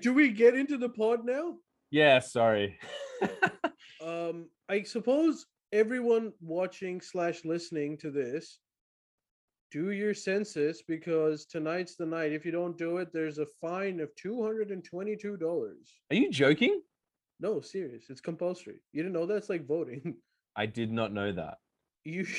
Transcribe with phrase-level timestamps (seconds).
[0.00, 1.54] do we get into the pod now?
[1.90, 2.78] Yeah, sorry.
[4.02, 8.58] Um, I suppose everyone watching slash listening to this,
[9.70, 12.32] do your census because tonight's the night.
[12.32, 16.00] If you don't do it, there's a fine of two hundred and twenty-two dollars.
[16.10, 16.80] Are you joking?
[17.40, 18.06] No, serious.
[18.08, 18.80] It's compulsory.
[18.92, 20.16] You didn't know that's like voting.
[20.56, 21.58] I did not know that.
[22.04, 22.26] You.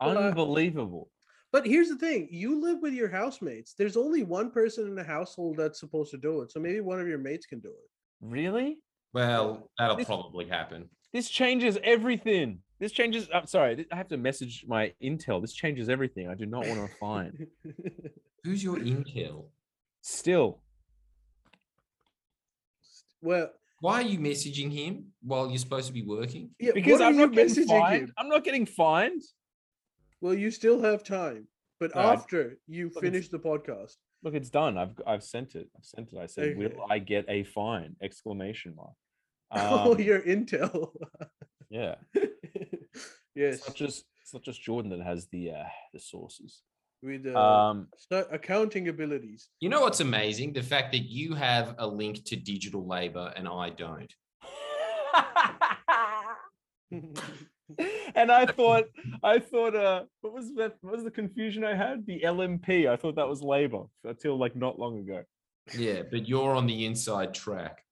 [0.00, 1.10] Well, Unbelievable.
[1.56, 3.72] But here's the thing: you live with your housemates.
[3.72, 6.52] There's only one person in the household that's supposed to do it.
[6.52, 7.88] So maybe one of your mates can do it.
[8.20, 8.76] Really?
[9.14, 10.90] Well, that'll This- probably happen.
[11.14, 12.58] This changes everything.
[12.78, 13.30] This changes.
[13.32, 13.86] I'm sorry.
[13.90, 15.40] I have to message my intel.
[15.40, 16.28] This changes everything.
[16.28, 17.46] I do not want to find.
[18.44, 19.46] Who's your intel?
[20.02, 20.60] Still,
[23.22, 23.50] well,
[23.80, 26.50] Why are you messaging him while you're supposed to be working?
[26.60, 26.72] yeah.
[26.74, 28.02] because I'm not getting messaging fined.
[28.02, 28.12] him?
[28.18, 29.22] I'm not getting fined.
[30.20, 31.48] Well, you still have time,
[31.80, 33.96] but No, I- after you it's- finish the podcast.
[34.22, 34.76] Look, it's done.
[34.78, 35.68] I've I've sent it.
[35.76, 36.18] I've sent it.
[36.18, 36.56] I said, Okay.
[36.56, 38.94] "Will I get a fine?" Exclamation mark.
[39.52, 40.90] oh, Um, your intel.
[41.70, 41.94] yeah.
[43.34, 46.62] yes, It's not just it's not just Jordan that has the uh, the sources.
[47.02, 49.50] with uh, Um, accounting abilities.
[49.60, 50.54] You know what's amazing?
[50.54, 54.12] The fact that you have a link to digital labor and I don't.
[58.14, 58.84] and I thought,
[59.22, 60.74] I thought, uh, what was that?
[60.80, 62.06] What was the confusion I had?
[62.06, 62.88] The LNP.
[62.88, 65.22] I thought that was Labor until like not long ago.
[65.76, 67.82] Yeah, but you're on the inside track.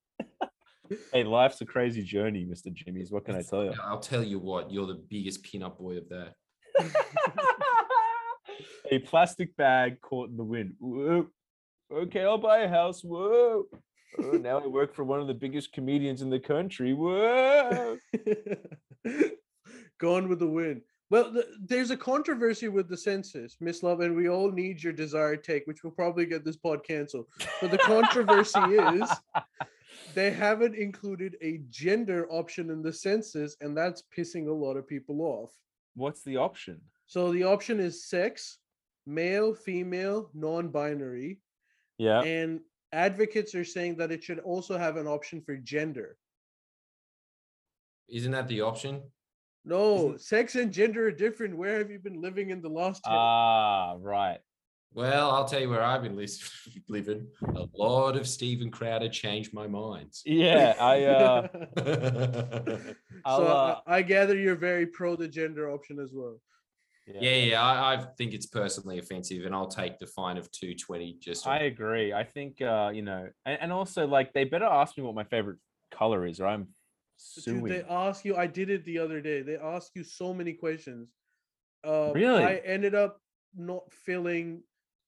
[1.13, 3.11] Hey, life's a crazy journey, Mister Jimmy's.
[3.11, 3.73] What can I tell you?
[3.83, 6.35] I'll tell you what, you're the biggest pin-up boy of that.
[8.91, 10.75] a plastic bag caught in the wind.
[10.79, 11.29] Whoa.
[11.93, 13.03] Okay, I'll buy a house.
[13.03, 13.65] Whoa.
[14.19, 16.93] Oh, now I work for one of the biggest comedians in the country.
[16.93, 17.97] Whoa.
[20.05, 20.83] Gone with the wind.
[21.09, 25.43] Well, th- there's a controversy with the census, Mislav, and we all need your desired
[25.43, 27.27] take, which will probably get this pod canceled.
[27.63, 29.09] But the controversy is
[30.15, 34.87] they haven't included a gender option in the census, and that's pissing a lot of
[34.87, 35.53] people off.
[35.95, 36.83] What's the option?
[37.07, 38.59] So the option is sex,
[39.07, 41.39] male, female, non-binary,
[41.97, 42.21] Yeah.
[42.21, 42.61] and
[42.93, 46.19] advocates are saying that it should also have an option for gender.
[48.11, 49.01] Isn't that the option?
[49.65, 51.57] No, sex and gender are different.
[51.57, 53.13] Where have you been living in the last 10?
[53.15, 54.39] Ah, right.
[54.93, 57.27] Well, I'll tell you where I've been lis- living.
[57.43, 60.13] A lot of Steven Crowder changed my mind.
[60.25, 61.49] Yeah, I uh
[61.79, 62.95] so
[63.25, 66.41] I'll, uh, I, I gather you're very pro the gender option as well.
[67.07, 70.75] yeah, yeah, I, I think it's personally offensive, and I'll take the fine of two
[70.75, 71.17] twenty.
[71.21, 72.13] Just I agree.
[72.13, 75.25] I think uh, you know, and, and also like they better ask me what my
[75.25, 75.59] favorite
[75.91, 76.69] color is, or I'm
[77.17, 77.65] suing.
[77.65, 78.37] Dude, they ask you.
[78.37, 79.43] I did it the other day.
[79.43, 81.09] They ask you so many questions.
[81.87, 82.43] Uh, Really?
[82.43, 83.21] I ended up
[83.57, 84.63] not filling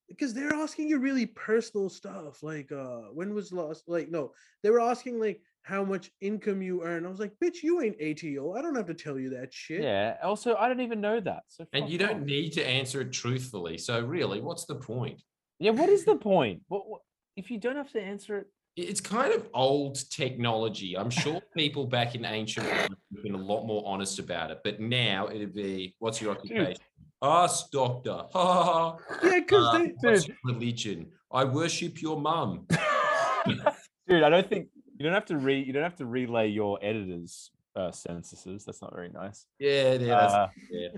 [0.09, 2.43] because they're asking you really personal stuff.
[2.43, 3.85] Like, uh, when was the last?
[3.89, 7.05] Like, no, they were asking like how much income you earn.
[7.05, 8.53] I was like, bitch, you ain't ATO.
[8.55, 9.83] I don't have to tell you that shit.
[9.83, 10.17] yeah.
[10.23, 11.43] Also, I don't even know that.
[11.49, 13.79] So and fuck you don't need to answer it truthfully.
[13.79, 15.21] So really, what's the point?
[15.59, 15.73] Yeah.
[15.73, 16.63] What is the point?
[16.69, 17.01] What, what
[17.37, 18.47] if you don't have to answer it?
[18.77, 20.97] It's kind of old technology.
[20.99, 24.61] I'm sure people back in ancient Rome have been a lot more honest about it,
[24.65, 26.77] but now it'd be, "What's your occupation?"
[27.23, 28.23] Ask doctor.
[28.33, 28.97] Ha ha ha.
[29.23, 29.93] Yeah, because Uh, they.
[30.11, 31.11] what's your religion?
[31.33, 32.67] I worship your mum.
[34.09, 36.79] Dude, I don't think you don't have to re you don't have to relay your
[36.83, 38.65] editor's uh, censuses.
[38.67, 39.47] That's not very nice.
[39.59, 40.89] Yeah, yeah, that's, Uh, yeah.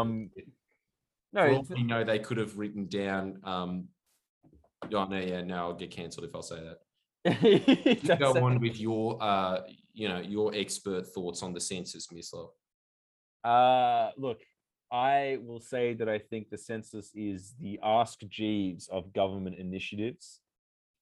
[0.00, 0.30] um,
[1.32, 3.40] no, For all it's- we know, they could have written down.
[3.42, 3.88] Um,
[4.92, 6.78] oh no, yeah, no, I'll get cancelled if I'll say that.
[7.42, 9.60] You go on with your, uh,
[9.94, 12.48] you know, your expert thoughts on the census, Mislav.
[13.44, 14.40] Uh, look,
[14.90, 20.40] I will say that I think the census is the Ask Jeeves of government initiatives.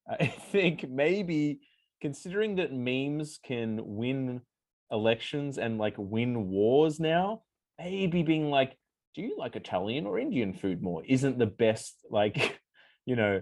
[0.08, 1.60] I think maybe
[2.00, 4.42] considering that memes can win
[4.90, 7.42] elections and like win wars now,
[7.78, 8.76] maybe being like,
[9.14, 11.02] do you like Italian or Indian food more?
[11.04, 12.60] Isn't the best, like,
[13.06, 13.40] you know,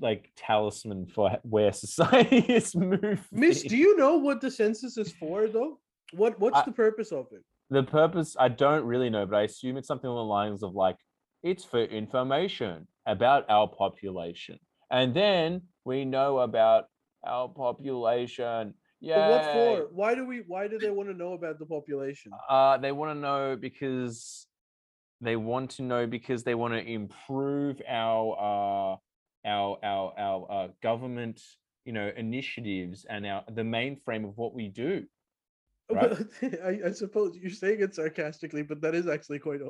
[0.00, 3.18] like talisman for where society is moving.
[3.32, 5.78] Miss, do you know what the census is for, though?
[6.12, 7.42] What What's I- the purpose of it?
[7.72, 10.74] the purpose i don't really know but i assume it's something along the lines of
[10.74, 10.96] like
[11.44, 14.58] it's for information about our population
[14.90, 16.86] and then we know about
[17.24, 19.88] our population yeah But what for?
[19.92, 20.42] Why do we?
[20.48, 22.32] Why do they want to know about the population?
[22.48, 24.46] uh they want to know because
[25.20, 28.96] they want to know because they want to improve our uh
[29.44, 31.40] our our our uh, government
[31.84, 35.04] you know initiatives and our the mainframe of what we do
[35.90, 36.18] right?
[36.64, 39.60] I, I suppose you're saying it sarcastically, but that is actually quite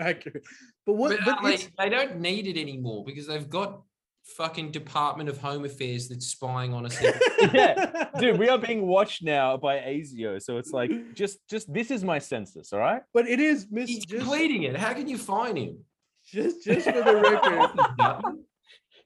[0.00, 0.44] accurate.
[0.84, 1.18] But what?
[1.24, 3.82] But, But, uh, they, they don't need it anymore because they've got
[4.26, 7.00] fucking Department of Home Affairs that's spying on us.
[7.52, 10.42] yeah, dude, we are being watched now by ASIO.
[10.42, 13.02] So it's like, just, just this is my census, all right?
[13.14, 13.88] But it is Miss.
[13.88, 14.76] He's Just, completing it.
[14.76, 15.78] How can you find him?
[16.24, 18.20] just, just for the record, Yeah,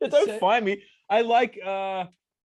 [0.08, 0.82] Don't Say- find me.
[1.08, 2.04] I like, uh,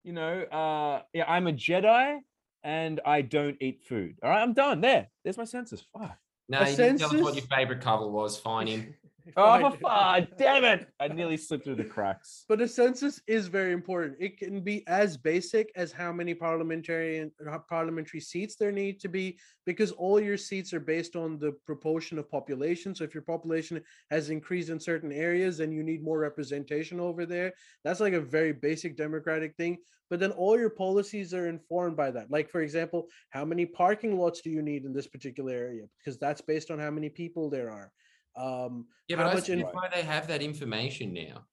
[0.03, 2.19] you know, uh, yeah, I'm a Jedi
[2.63, 4.15] and I don't eat food.
[4.21, 4.81] All right, I'm done.
[4.81, 5.83] There, there's my census.
[5.97, 6.17] Fuck.
[6.49, 8.37] No, A you didn't tell us what your favorite cover was.
[8.37, 8.93] Find him.
[9.37, 10.87] Oh, fuck, damn it!
[10.99, 12.45] I nearly slipped through the cracks.
[12.49, 14.17] But a census is very important.
[14.19, 19.07] It can be as basic as how many parliamentarian uh, parliamentary seats there need to
[19.07, 22.95] be, because all your seats are based on the proportion of population.
[22.95, 27.25] So if your population has increased in certain areas, then you need more representation over
[27.25, 27.53] there.
[27.83, 29.77] That's like a very basic democratic thing.
[30.09, 32.31] But then all your policies are informed by that.
[32.31, 35.85] Like for example, how many parking lots do you need in this particular area?
[35.99, 37.91] Because that's based on how many people there are.
[38.39, 41.45] Um, Yeah, How but I in- why they have that information now.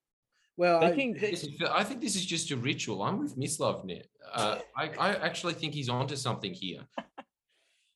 [0.57, 3.03] well, I- Thinking, This is- I think this is just a ritual.
[3.03, 4.05] I'm with Mislav now.
[4.33, 6.83] Uh, I, I actually think he's onto something here.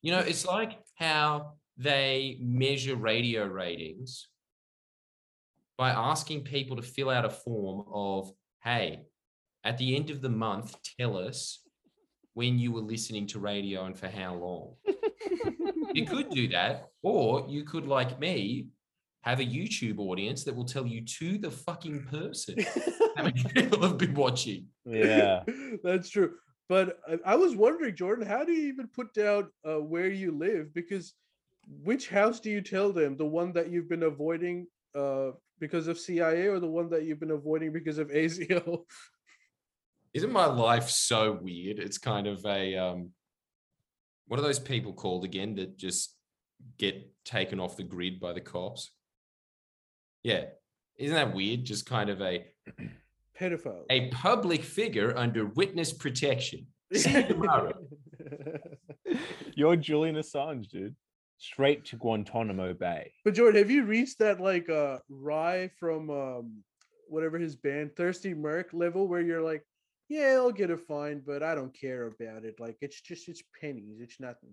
[0.02, 4.28] You know, it's like how they measure radio ratings
[5.76, 8.32] by asking people to fill out a form of,
[8.64, 9.02] hey,
[9.64, 11.60] at the end of the month, tell us
[12.34, 14.74] when you were listening to radio and for how long.
[15.94, 18.68] you could do that, or you could, like me,
[19.22, 22.56] have a YouTube audience that will tell you to the fucking person
[23.16, 24.66] how many people have been watching.
[24.84, 25.42] yeah.
[25.84, 26.34] That's true.
[26.68, 30.32] But I, I was wondering, Jordan, how do you even put down uh, where you
[30.32, 30.72] live?
[30.72, 31.12] Because
[31.82, 33.16] which house do you tell them?
[33.16, 37.20] The one that you've been avoiding uh, because of CIA, or the one that you've
[37.20, 38.84] been avoiding because of ASIO?
[40.14, 41.78] Isn't my life so weird?
[41.78, 43.10] It's kind of a um
[44.26, 46.16] what are those people called again that just
[46.78, 48.90] get taken off the grid by the cops?
[50.22, 50.44] Yeah.
[50.98, 51.64] Isn't that weird?
[51.64, 52.44] Just kind of a
[53.38, 53.84] Pedophile.
[53.88, 56.66] a public figure under witness protection.
[56.92, 57.72] See you tomorrow.
[59.54, 60.94] You're Julian Assange, dude.
[61.38, 63.12] Straight to Guantanamo Bay.
[63.24, 66.62] but Jordan, have you reached that like uh Rai from um
[67.08, 69.64] whatever his band Thirsty Merc level where you're like,
[70.08, 72.60] yeah, I'll get a fine, but I don't care about it.
[72.60, 74.52] Like it's just it's pennies, it's nothing.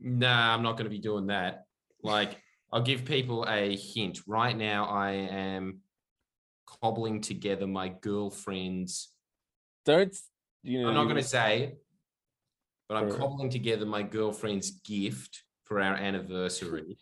[0.00, 1.64] Nah, I'm not going to be doing that.
[2.02, 2.36] Like,
[2.72, 4.20] I'll give people a hint.
[4.26, 5.80] Right now, I am
[6.66, 9.08] cobbling together my girlfriend's.
[9.84, 10.14] Don't
[10.62, 10.88] you know?
[10.88, 11.76] I'm not going to say,
[12.88, 16.98] but I'm cobbling together my girlfriend's gift for our anniversary.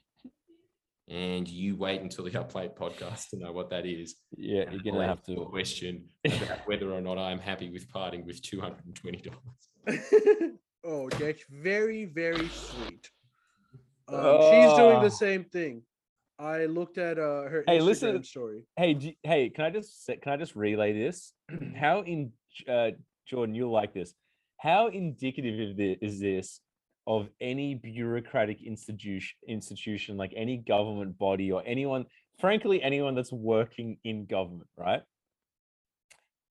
[1.08, 4.16] And you wait until the Upplate podcast to know what that is.
[4.36, 5.36] Yeah, And you're gonna have to.
[5.50, 10.00] question about whether or not I'm happy with parting with two hundred and twenty dollars.
[10.84, 13.10] oh, that's very, very sweet.
[14.08, 15.02] Um, she's doing Ah.
[15.02, 15.82] the same thing.
[16.38, 18.62] I looked at uh, her Hey, Instagram listen- story.
[18.76, 21.32] Hey, hey, can I just can I just relay this?
[21.76, 22.32] How in
[22.68, 22.90] uh,
[23.26, 24.14] Jordan, you'll like this.
[24.58, 26.60] How indicative is this
[27.06, 32.06] of any bureaucratic institution, institution like any government body or anyone,
[32.40, 35.02] frankly, anyone that's working in government, right?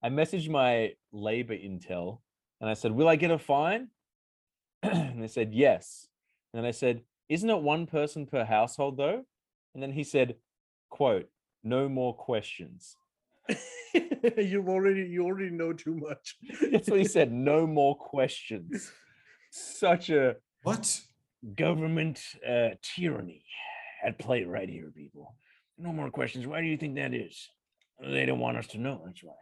[0.02, 2.20] I messaged my labor intel
[2.60, 3.88] and I said, "Will I get a fine?"
[4.82, 6.08] and they said, "Yes."
[6.54, 9.24] And I said, "Isn't it one person per household though?"
[9.74, 10.36] And then he said,
[10.90, 11.28] "Quote:
[11.62, 12.96] No more questions."
[14.38, 16.36] you already you already know too much.
[16.72, 17.30] That's what he said.
[17.32, 18.90] No more questions.
[19.50, 21.00] Such a What?
[21.54, 23.44] government uh, tyranny
[24.02, 25.36] at play right here, people.
[25.76, 26.46] No more questions.
[26.46, 27.50] Why do you think that is?
[28.00, 29.02] They don't want us to know.
[29.04, 29.34] That's why.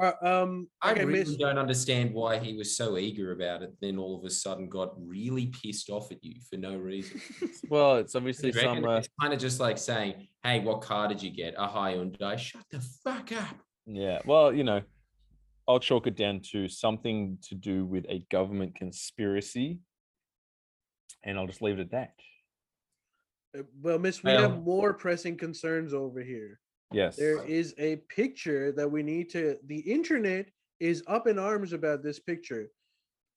[0.00, 3.74] Uh, um, I okay, really Miss- don't understand why he was so eager about it.
[3.80, 7.20] Then all of a sudden got really pissed off at you for no reason.
[7.70, 8.84] Well, it's obviously some.
[8.84, 11.54] Uh, it's kind of just like saying, "Hey, what car did you get?
[11.56, 13.56] A high Hyundai." Shut the fuck up.
[13.86, 14.18] yeah.
[14.26, 14.82] Well, you know,
[15.66, 19.78] I'll chalk it down to something to do with a government conspiracy,
[21.24, 22.12] and I'll just leave it at that.
[23.58, 26.60] uh, well, Miss, we Well- have more pressing concerns over here.
[26.92, 27.16] Yes.
[27.16, 29.56] There is a picture that we need to.
[29.66, 30.46] The internet
[30.80, 32.70] is up in arms about this picture.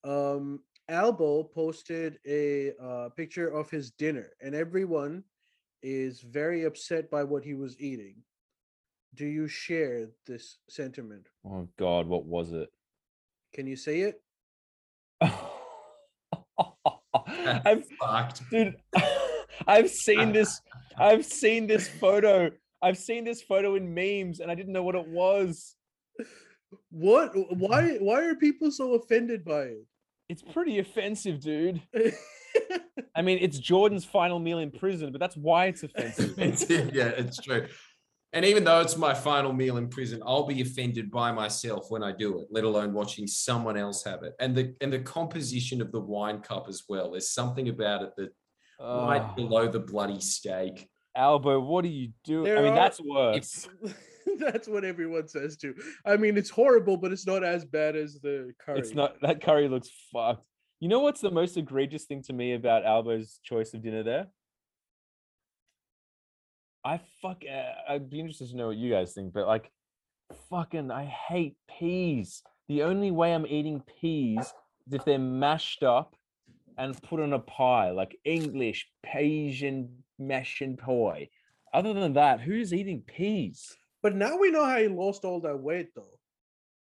[0.04, 5.24] Um, Albo posted a uh, picture of his dinner, and everyone
[5.84, 8.16] is very upset by what he was eating.
[9.16, 11.28] Do you share this sentiment?
[11.46, 12.70] Oh God, what was it?
[13.54, 14.22] Can you say it?
[17.66, 18.50] I've Fucked.
[18.50, 18.76] dude
[19.68, 20.62] i've seen this
[20.98, 24.96] i've seen this photo i've seen this photo in memes and i didn't know what
[24.96, 25.76] it was
[26.92, 27.32] What?
[27.58, 27.98] Why?
[28.00, 29.86] Why are people so offended by it?
[30.30, 31.82] it's pretty offensive dude
[33.16, 37.08] i mean it's jordan's final meal in prison but that's why it's offensive It's- yeah,
[37.22, 37.66] it's true.
[38.34, 42.04] And even though it's my final meal in prison, I'll be offended by myself when
[42.04, 44.34] I do it, let alone watching someone else have it.
[44.42, 47.12] And the and the composition of the wine cup as well.
[47.12, 48.30] There's something about it that
[48.82, 50.90] right below the bloody steak.
[51.18, 52.46] Albo, what are you doing?
[52.46, 53.68] There I mean, are- that's worse.
[54.40, 55.74] That's what everyone says too.
[56.06, 58.80] I mean, it's horrible, but it's not as bad as the curry.
[58.80, 60.46] It's not that curry looks fucked.
[60.82, 64.28] You know what's the most egregious thing to me about Albo's choice of dinner there?
[66.84, 67.44] I fuck.
[67.50, 69.72] Uh, I'd be interested to know what you guys think, but like,
[70.50, 72.44] fucking, I hate peas.
[72.68, 74.54] The only way I'm eating peas
[74.88, 76.16] is if they're mashed up
[76.78, 81.30] and put on a pie, like English Asian mash and pie.
[81.74, 83.76] Other than that, who's eating peas?
[84.02, 86.20] But now we know how he lost all that weight, though.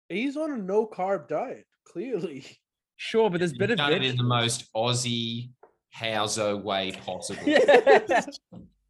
[0.09, 2.45] He's on a no carb diet, clearly.
[2.97, 5.49] Sure, but there's He's better done it in the most Aussie
[5.93, 7.43] Hauser way possible.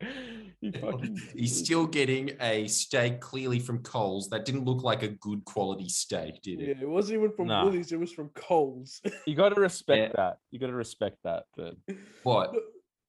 [0.64, 0.70] Yeah.
[0.76, 5.08] You fucking He's still getting a steak clearly from Coles that didn't look like a
[5.08, 6.66] good quality steak, did it?
[6.66, 6.84] Yeah, it?
[6.84, 7.64] it wasn't even from Nah.
[7.66, 9.02] Woolies, it was from Coles.
[9.26, 10.22] you got to respect Yeah.
[10.24, 10.38] that.
[10.52, 11.46] You got to respect that.
[11.58, 11.78] But
[12.24, 12.54] What?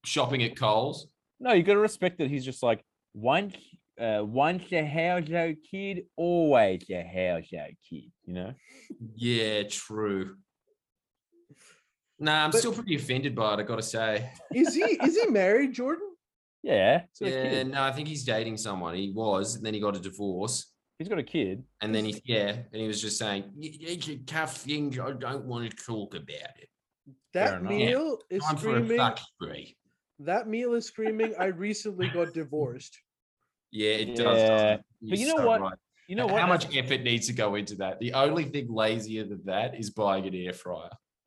[0.07, 1.09] Shopping at Coles?
[1.41, 2.83] no, you got to respect that he's just like
[3.13, 3.55] once,
[4.01, 8.11] uh, once a Houso kid, always a Houso kid.
[8.25, 8.55] You know?
[9.15, 10.37] Yeah, true.
[12.19, 14.31] Nah, I'm But- still pretty offended by it, I gotta say.
[14.55, 16.09] is he is he married, Jordan?
[16.63, 17.03] Yeah.
[17.19, 17.67] He's got a Yeah, kid.
[17.73, 18.95] no, I think he's dating someone.
[18.95, 20.67] He was, and then he got a divorce.
[20.99, 21.65] He's got a kid.
[21.81, 24.99] And then he, yeah, and he was just saying, "Y- It's a tough thing.
[25.01, 26.29] I don't want to talk about
[26.61, 26.69] it.
[27.35, 27.69] That enough.
[27.73, 28.99] meal is Time for a screaming.
[28.99, 29.77] fuck spree.
[30.21, 31.35] That meal is screaming.
[31.41, 32.97] I recently got divorced.
[33.73, 34.19] Yeah, it does.
[34.39, 34.85] Yeah, doesn't it?
[35.03, 35.61] but You're know so what?
[35.63, 35.79] right.
[36.07, 36.41] You know what?
[36.43, 37.99] How much effort needs to go into that?
[37.99, 40.91] The only thing lazier than that is buying an air fryer.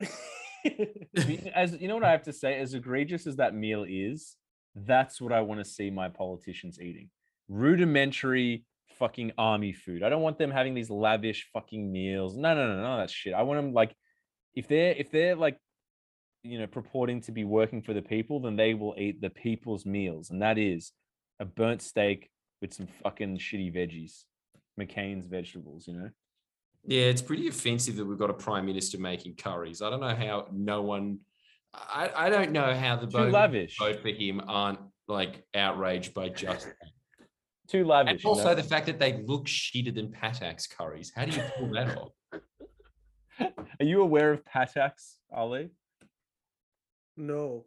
[1.54, 4.36] as you know what I have to say, as egregious as that meal is,
[4.84, 7.10] that's what I want to see my politicians eating.
[7.48, 8.64] Rudimentary
[8.98, 10.02] fucking army food.
[10.02, 12.36] I don't want them having these lavish fucking meals.
[12.36, 13.34] No, no, no, no, that shit.
[13.34, 13.94] I want them like
[14.54, 15.58] if they're if they're like
[16.42, 19.86] you know purporting to be working for the people, then they will eat the people's
[19.86, 20.92] meals, and that is
[21.40, 22.30] a burnt steak
[22.60, 24.24] with some fucking shitty veggies,
[24.80, 25.86] McCain's vegetables.
[25.86, 26.10] You know.
[26.84, 29.82] Yeah, it's pretty offensive that we've got a prime minister making curries.
[29.82, 31.18] I don't know how no one.
[31.76, 33.76] I, I don't know how the Too vote, lavish.
[33.78, 34.78] vote for him aren't
[35.08, 36.74] like outraged by just that.
[37.68, 38.24] Too and lavish.
[38.24, 38.36] you know?
[38.36, 41.12] also the fact that they look shitter than Patak's curries.
[41.14, 42.12] How do you pull that off?
[43.40, 45.70] Are you aware of Patak's, Ali?
[47.16, 47.64] no.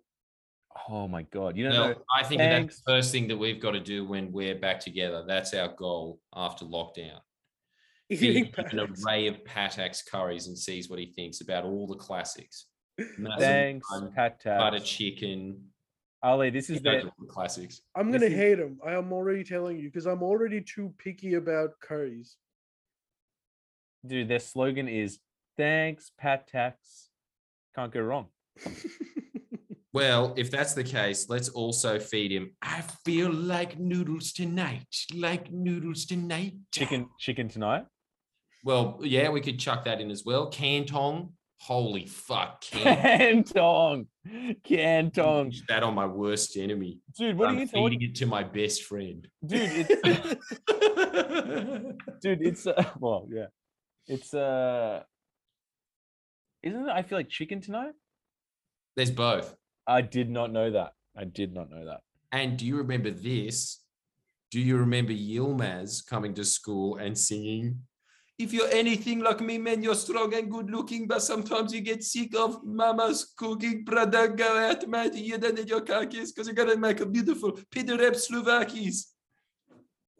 [0.87, 1.57] Oh my god!
[1.57, 1.95] You don't Well, know.
[2.15, 4.79] I think that that's the first thing that we've got to do when we're back
[4.79, 5.25] together.
[5.27, 7.19] That's our goal after lockdown.
[8.09, 11.95] Eating Feed an array of Patak's curries and sees what he thinks about all the
[11.95, 12.67] classics.
[13.17, 15.65] Massive Thanks, bun, Pat butter chicken.
[16.21, 17.81] Ali, this is the the classics.
[17.95, 18.79] I'm gonna is- hate him.
[18.85, 22.37] I am already telling you because I'm already too picky about curries.
[24.05, 24.27] dude.
[24.27, 25.19] Their slogan is
[25.57, 27.09] "Thanks, Pat Tax."
[27.75, 28.27] Can't go wrong.
[29.91, 32.51] Well, if that's the case, let's also feed him.
[32.61, 34.85] I feel like noodles tonight.
[35.15, 36.53] Like noodles tonight.
[36.71, 37.85] Chicken, chicken tonight.
[38.63, 40.49] Well, yeah, we could chuck that in as well.
[40.51, 41.33] Kan Tong.
[41.61, 44.07] Holy fuck, Kan Tong.
[44.63, 46.99] Cantong, that on my worst enemy.
[47.17, 47.37] dude.
[47.37, 49.27] What I'm are you feeding talking, it to my best friend.
[49.45, 49.87] dude?
[49.89, 50.45] It's
[52.21, 52.41] dude.
[52.41, 53.47] It's uh, well, yeah.
[54.07, 55.03] It's uh,
[56.63, 56.91] isn't it?
[56.91, 57.93] I feel like chicken tonight.
[58.95, 59.55] There's both.
[59.85, 60.93] I did not know that.
[61.17, 62.01] I did not know that.
[62.31, 63.83] And do you remember this?
[64.51, 67.81] Do you remember Yilmaz coming to school and singing?
[68.39, 72.03] If you're anything like me, man, you're strong and good looking, but sometimes you get
[72.05, 73.83] sick of mama's cooking.
[73.83, 77.05] Brother, go out, mate, you don't need your carcass because you're going to make a
[77.05, 79.07] beautiful Piderep Slovakis.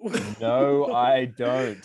[0.40, 1.84] No, I don't.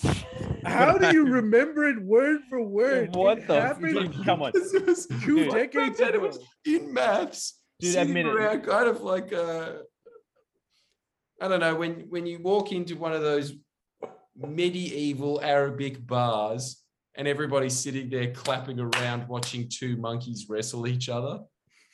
[0.65, 3.15] How do you remember it word for word?
[3.15, 4.53] What It the f- happened dude, come on.
[4.55, 5.53] This was- two Dude.
[5.53, 7.59] decades It was in maths.
[7.81, 8.35] Dude, sitting admit it.
[8.37, 9.73] around kind of like uh,
[11.43, 13.53] I don't know when when you walk into one of those
[14.37, 16.83] medieval Arabic bars
[17.17, 21.39] and everybody's sitting there clapping around watching two monkeys wrestle each other.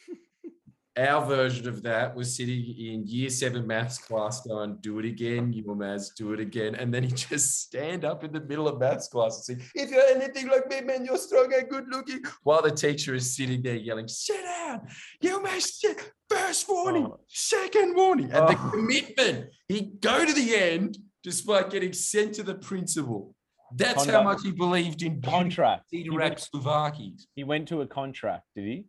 [0.99, 5.53] Our version of that was sitting in year seven maths class going, do it again,
[5.53, 6.75] Yilmaz, do it again.
[6.75, 9.91] And then he just stand up in the middle of maths class and say, if
[9.91, 12.23] you're anything like me, man, you're strong and good looking.
[12.43, 14.89] While the teacher is sitting there yelling, sit down,
[15.23, 16.13] Yilmaz, sit.
[16.29, 17.21] First warning, Oh.
[17.29, 18.27] second warning.
[18.33, 18.71] And the Oh.
[18.71, 23.35] commitment, he'd go to the end despite getting sent to the principal.
[23.77, 25.85] That's how much he believed in Contract.
[25.91, 27.27] He Peter went, Slovakis.
[27.35, 28.85] he went to a contract, did he?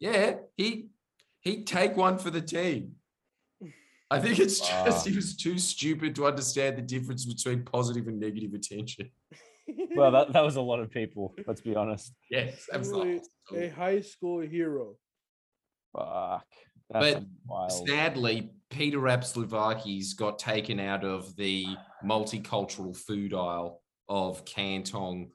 [0.00, 0.88] Yeah, he
[1.42, 2.96] he'd take one for the team.
[4.10, 5.10] I think it's just Ah.
[5.10, 9.10] he was too stupid to understand the difference between positive and negative attention.
[9.94, 11.34] Well, that, that was a lot of people.
[11.46, 12.12] Let's be honest.
[12.28, 13.20] Yes, absolutely.
[13.56, 14.96] a high school hero.
[15.96, 16.46] Fuck.
[16.92, 17.88] That's But wild.
[17.88, 21.66] Sadly, Peter Rapslovakis got taken out of the
[22.04, 25.30] multicultural food aisle of Canton,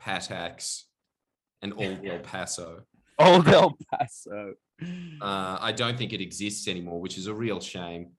[0.00, 0.86] Patak's,
[1.62, 2.82] and Old El Paso.
[3.18, 4.54] Old El Paso.
[5.20, 8.12] Uh, I don't think it exists anymore, which is a real shame.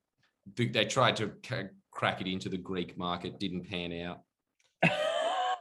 [0.56, 4.22] They they tried to ca- crack it into the Greek market, didn't pan out.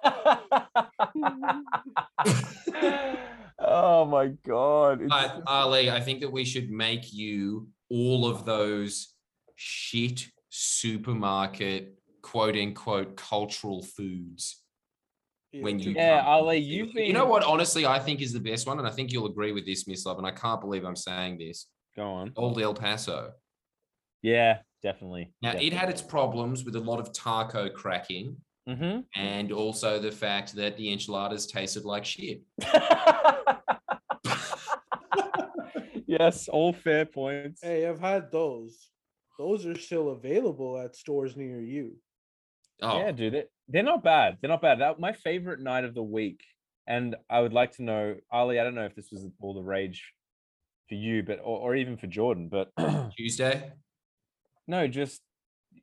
[3.61, 5.09] oh my god.
[5.09, 9.14] But Ali, I think that we should make you all of those
[9.57, 14.62] shit supermarket quote unquote cultural foods.
[15.52, 16.29] when you Yeah, come.
[16.29, 19.12] Ali, you've you know what honestly I think is the best one, and I think
[19.12, 21.67] you'll agree with this, Mislav, and I can't believe I'm saying this.
[21.97, 22.33] Go on.
[22.37, 23.33] Old El Paso.
[24.23, 25.33] Yeah, definitely.
[25.43, 28.37] Now it had its problems with a lot of taco cracking
[28.77, 32.43] hmm and also the fact that the enchiladas tasted like shit.
[36.07, 37.61] yes, all fair points.
[37.62, 38.91] Hey, I've had those.
[39.39, 41.97] Those are still available at stores near you.
[42.83, 44.39] Oh, Yeah, dude, they, they're not bad.
[44.41, 44.81] They're not bad.
[44.81, 46.43] That my favorite night of the week,
[46.87, 48.61] and I would like to know, Ali.
[48.61, 50.12] I don't know if this was all the rage
[50.89, 52.71] for you, but or, or even for Jordan, but
[53.17, 53.73] Tuesday.
[54.67, 55.21] no, just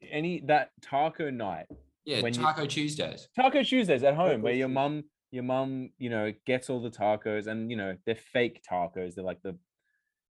[0.09, 1.67] any that taco night,
[2.07, 3.27] Yeah, When you- Taco Tuesdays.
[3.35, 4.73] Taco Tuesdays at home, Taco where your Tuesdays.
[4.75, 9.13] mum, your mum, you know, gets all the tacos, and you know they're fake tacos.
[9.15, 9.57] They're like the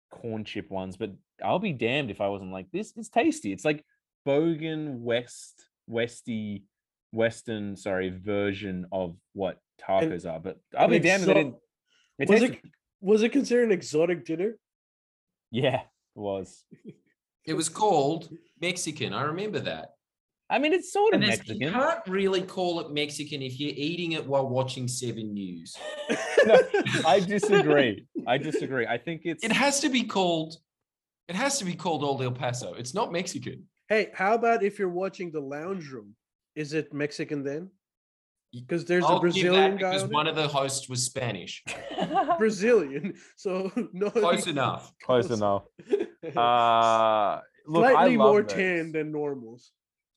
[0.10, 1.12] corn chip ones, but
[1.44, 2.92] I'll be damned if I wasn't like this.
[2.98, 3.52] It's tasty.
[3.54, 3.86] It's like
[4.28, 6.64] Bogan West Westy
[7.12, 10.40] Western, sorry, version of what And- tacos are.
[10.40, 11.56] But I'll be and damned if they didn't.
[12.18, 14.58] It Was tasted, it was it considered an exotic dinner?
[15.52, 16.66] yeah, it was.
[17.46, 19.14] It was called Mexican.
[19.14, 19.94] I remember that.
[20.52, 23.74] I mean, it's sort of And there's- you can't really call it Mexican if you're
[23.76, 25.76] eating it while watching Seven News.
[26.46, 26.58] No,
[27.06, 28.08] I disagree.
[28.26, 28.88] I disagree.
[28.88, 30.56] I think it's It has to be called.
[31.28, 32.74] It has to be called Old El Paso.
[32.76, 33.68] It's not Mexican.
[33.90, 36.16] Hey, how about if you're watching the lounge room?
[36.56, 37.70] Is it Mexican then?
[38.54, 40.30] Because there's I'll a give Brazilian that guy because on one it.
[40.32, 41.62] of the hosts was Spanish.
[42.40, 43.16] Brazilian.
[43.36, 44.92] So no Close enough.
[45.04, 45.64] close enough.
[46.36, 48.54] Uh, look, I Slightly love more those.
[48.54, 49.72] tan than normals.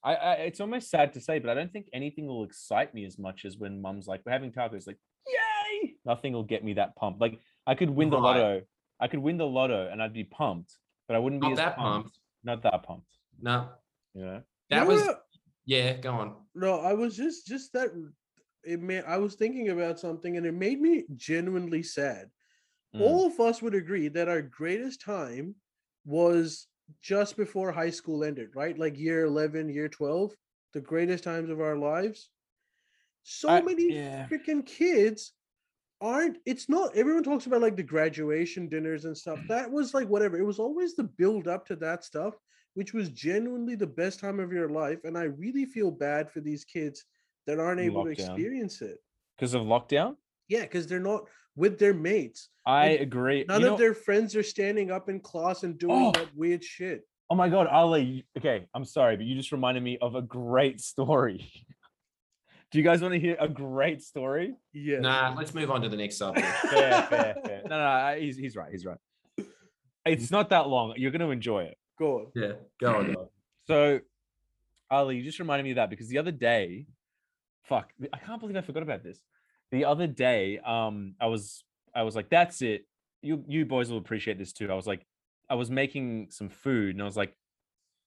[0.05, 3.05] I, I, it's almost sad to say, but I don't think anything will excite me
[3.05, 5.95] as much as when mum's like, "We're having tacos." Like, yay!
[6.05, 7.21] Nothing will get me that pumped.
[7.21, 8.23] Like, I could win the Right.
[8.38, 8.62] lotto.
[9.01, 10.73] I could win the lotto, and I'd be pumped,
[11.07, 12.05] but I wouldn't be Not as that pumped.
[12.05, 12.19] pumped.
[12.45, 13.07] Not that pumped.
[13.41, 13.69] No,
[14.15, 14.43] You know.
[14.71, 15.03] that You was.
[15.03, 15.23] what?
[15.67, 16.37] Yeah, go on.
[16.55, 17.91] No, I was just just that
[18.65, 22.31] it made I was thinking about something and it made me genuinely sad.
[22.95, 23.01] Mm.
[23.01, 25.55] All of us would agree that our greatest time
[26.05, 26.67] was
[27.00, 28.78] just before high school ended, right?
[28.78, 30.33] Like year 11, year 12,
[30.72, 32.31] the greatest times of our lives.
[33.22, 34.26] So I- many yeah.
[34.28, 35.33] freaking kids
[36.00, 39.38] aren't it's not everyone talks about like the graduation dinners and stuff.
[39.38, 39.48] Mm.
[39.48, 40.37] That was like whatever.
[40.37, 42.35] It was always the build up to that stuff
[42.74, 46.40] which was genuinely the best time of your life and I really feel bad for
[46.40, 47.05] these kids
[47.46, 48.98] that aren't able to experience it.
[49.37, 50.16] Because of lockdown.
[50.48, 51.24] Yeah, because they're not
[51.57, 52.49] with their mates.
[52.65, 53.45] I And agree.
[53.49, 56.12] None You of know- their friends are standing up in class and doing Oh.
[56.12, 57.07] that weird shit.
[57.31, 58.27] Oh my god, Ali.
[58.37, 61.51] Okay, I'm sorry, but you just reminded me of a great story.
[62.71, 64.55] Do you guys want to hear a great story?
[64.73, 65.01] Yeah.
[65.01, 66.47] Nah, let's move on to the next subject.
[66.71, 67.62] fair, fair, fair.
[67.69, 68.71] No, no, he's he's right.
[68.71, 68.97] He's right.
[70.07, 70.95] It's not that long.
[70.97, 71.77] You're going to enjoy it.
[71.99, 72.27] Go on.
[72.35, 73.12] yeah, go on.
[73.12, 73.27] Go on.
[73.69, 74.01] So,
[74.91, 76.87] Ali, you just reminded me of that because the other day,
[77.62, 79.21] fuck, I can't believe I forgot about this.
[79.73, 82.87] The other day, um, I was I was like, that's it.
[83.23, 84.71] You you boys will appreciate this too.
[84.71, 85.05] I was like,
[85.49, 87.35] I was making some food and I was like,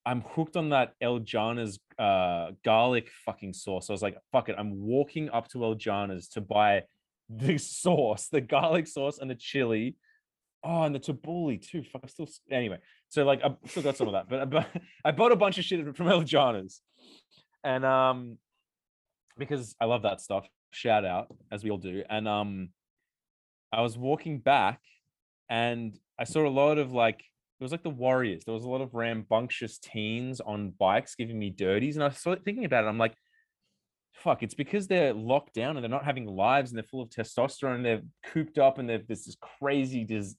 [0.05, 3.89] I'm hooked on that El Jannah's uh garlic fucking sauce.
[3.89, 4.55] I was like, fuck it.
[4.57, 6.83] I'm walking up to El Jannah's to buy
[7.29, 9.95] the sauce, the garlic sauce and the chili.
[10.63, 11.83] Oh, and the tabbouleh too.
[11.83, 12.77] Fuck, I still anyway.
[13.09, 14.67] So like I still got some of that, but bought,
[15.05, 16.81] I bought a bunch of shit from El Jannah's,
[17.63, 18.37] and um,
[19.37, 20.47] because I love that stuff.
[20.75, 22.03] Shout out as we all do.
[22.09, 22.69] And um,
[23.71, 24.81] I was walking back,
[25.49, 28.43] and I saw a lot of like it was like the Warriors.
[28.43, 32.43] There was a lot of rambunctious teens on bikes giving me dirties, and I started
[32.43, 32.87] thinking about it.
[32.87, 33.15] I'm like,
[34.13, 37.09] fuck, it's because they're locked down and they're not having lives, and they're full of
[37.09, 40.35] testosterone, and they're cooped up, and they're this crazy dis-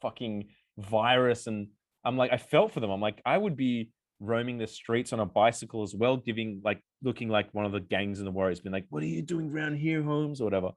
[0.00, 1.68] fucking virus and
[2.04, 5.20] i'm like i felt for them i'm like i would be roaming the streets on
[5.20, 8.60] a bicycle as well giving like looking like one of the gangs in the warriors
[8.60, 10.70] being like what are you doing around here holmes or whatever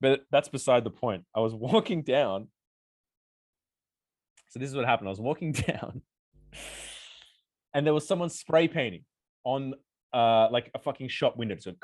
[0.00, 2.48] but that's beside the point i was walking down
[4.48, 6.02] so this is what happened i was walking down
[7.74, 9.04] and there was someone spray painting
[9.44, 9.74] on
[10.12, 11.56] uh like a fucking shop window.
[11.58, 11.74] So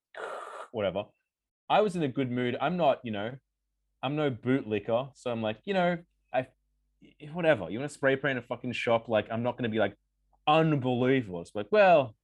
[0.72, 1.04] whatever.
[1.68, 2.56] I was in a good mood.
[2.60, 3.32] I'm not, you know,
[4.02, 5.96] I'm no bootlicker, so I'm like, you know,
[7.32, 7.70] whatever.
[7.70, 9.08] You want to spray paint a fucking shop?
[9.08, 9.96] Like, I'm not going to be like
[10.46, 11.40] unbelievable.
[11.40, 12.14] It's like, well,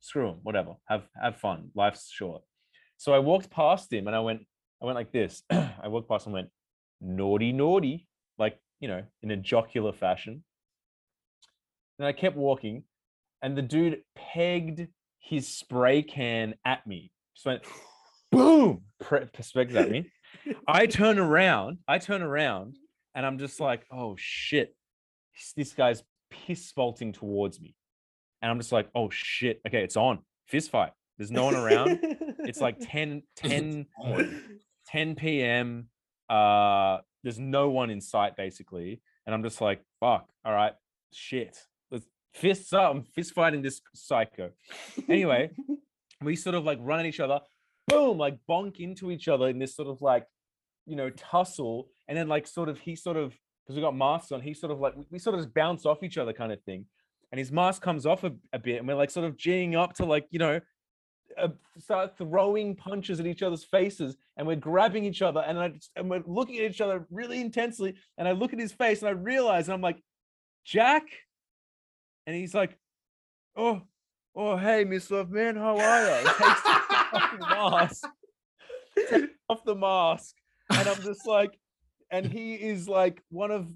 [0.00, 0.74] screw him, whatever.
[0.86, 1.70] Have have fun.
[1.74, 2.42] Life's short.
[2.96, 4.40] So I walked past him and I went,
[4.82, 5.42] I went like this.
[5.50, 6.48] I walked past and went,
[7.00, 8.06] naughty, naughty,
[8.38, 10.44] like, you know, in a jocular fashion.
[11.98, 12.84] And I kept walking,
[13.42, 14.86] and the dude pegged
[15.20, 17.10] his spray can at me.
[17.34, 17.62] Just went
[18.32, 20.10] boom, pre- perspective at me.
[20.68, 22.76] I turn around, I turn around,
[23.18, 24.76] and I'm just like, oh shit,
[25.56, 27.74] this guy's piss bolting towards me.
[28.40, 30.20] And I'm just like, oh shit, okay, it's on.
[30.46, 30.92] Fist fight.
[31.16, 31.98] There's no one around.
[32.38, 33.86] It's like 10, 10,
[34.86, 35.88] 10 p.m.
[36.30, 39.02] Uh, there's no one in sight basically.
[39.26, 40.74] And I'm just like, fuck, all right,
[41.12, 41.58] shit.
[41.90, 42.94] Let's fists up.
[42.94, 44.50] I'm fist fighting this psycho.
[45.08, 45.50] Anyway,
[46.22, 47.40] we sort of like run at each other,
[47.88, 50.24] boom, like bonk into each other in this sort of like,
[50.86, 51.88] you know, tussle.
[52.08, 54.72] And then like sort of he sort of because we got masks on, he sort
[54.72, 56.86] of like we, we sort of just bounce off each other kind of thing.
[57.30, 59.92] And his mask comes off a, a bit, and we're like sort of geeing up
[59.94, 60.60] to like, you know,
[61.36, 65.68] uh, start throwing punches at each other's faces and we're grabbing each other and, I,
[65.68, 69.00] just- and we're looking at each other really intensely and i look at his face
[69.00, 70.02] and i realize and i'm like
[70.64, 71.02] jack
[72.26, 72.76] and he's like
[73.56, 73.82] oh
[74.34, 76.80] oh hey Mislav man how are you takes the
[77.12, 78.06] fucking mask
[79.10, 80.34] takes off the mask
[80.70, 81.58] and i'm just like
[82.10, 83.66] and he is like one of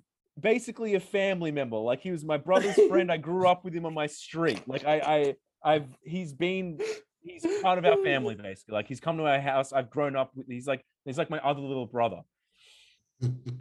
[0.40, 1.77] basically a family member.
[1.77, 3.11] Like he was my brother's friend.
[3.11, 4.62] I grew up with him on my street.
[4.66, 6.79] Like i i i've he's been
[7.23, 8.75] he's part of our family basically.
[8.75, 9.73] Like he's come to our house.
[9.73, 12.23] I've grown up with he's like he's like my other little brother.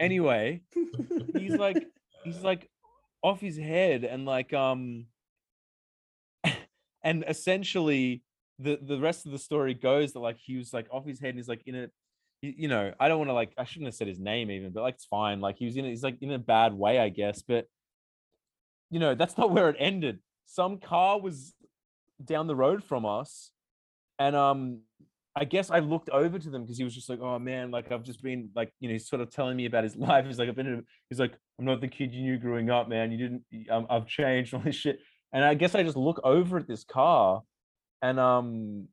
[0.00, 0.62] Anyway
[1.38, 1.86] he's like
[2.24, 2.68] he's like
[3.22, 5.06] off his head and like um
[7.04, 8.22] and essentially
[8.58, 11.30] the the rest of the story goes that like he was like off his head
[11.30, 11.88] and he's like in a
[12.42, 14.82] you know i don't want to like i shouldn't have said his name even but
[14.82, 17.42] like it's fine like he was in he's like in a bad way i guess
[17.42, 17.66] but
[18.92, 20.20] you know that's not where it ended.
[20.46, 21.54] Some car was
[22.22, 23.50] down the road from us
[24.18, 24.78] and um
[25.34, 27.90] i guess i looked over to them because he was just like oh man like
[27.90, 30.38] i've just been like you know he's sort of telling me about his life he's
[30.38, 32.88] like i've been in a, he's like i'm not the kid you knew growing up
[32.88, 35.00] man you didn't um, i've changed all this shit
[35.32, 37.42] and i guess i just look over at this car
[38.02, 38.86] and um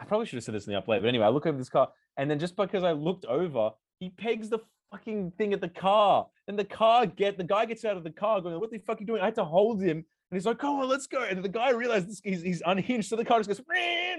[0.00, 1.68] i probably should have said this in the update but anyway i look over this
[1.68, 4.58] car and then just because i looked over he pegs the
[4.90, 8.10] fucking thing at the car and the car get the guy gets out of the
[8.10, 10.46] car going what the fuck are you doing i had to hold him and he's
[10.46, 13.24] like, "Come on, let's go." And the guy realized this, he's, he's unhinged, so the
[13.24, 13.60] car just goes,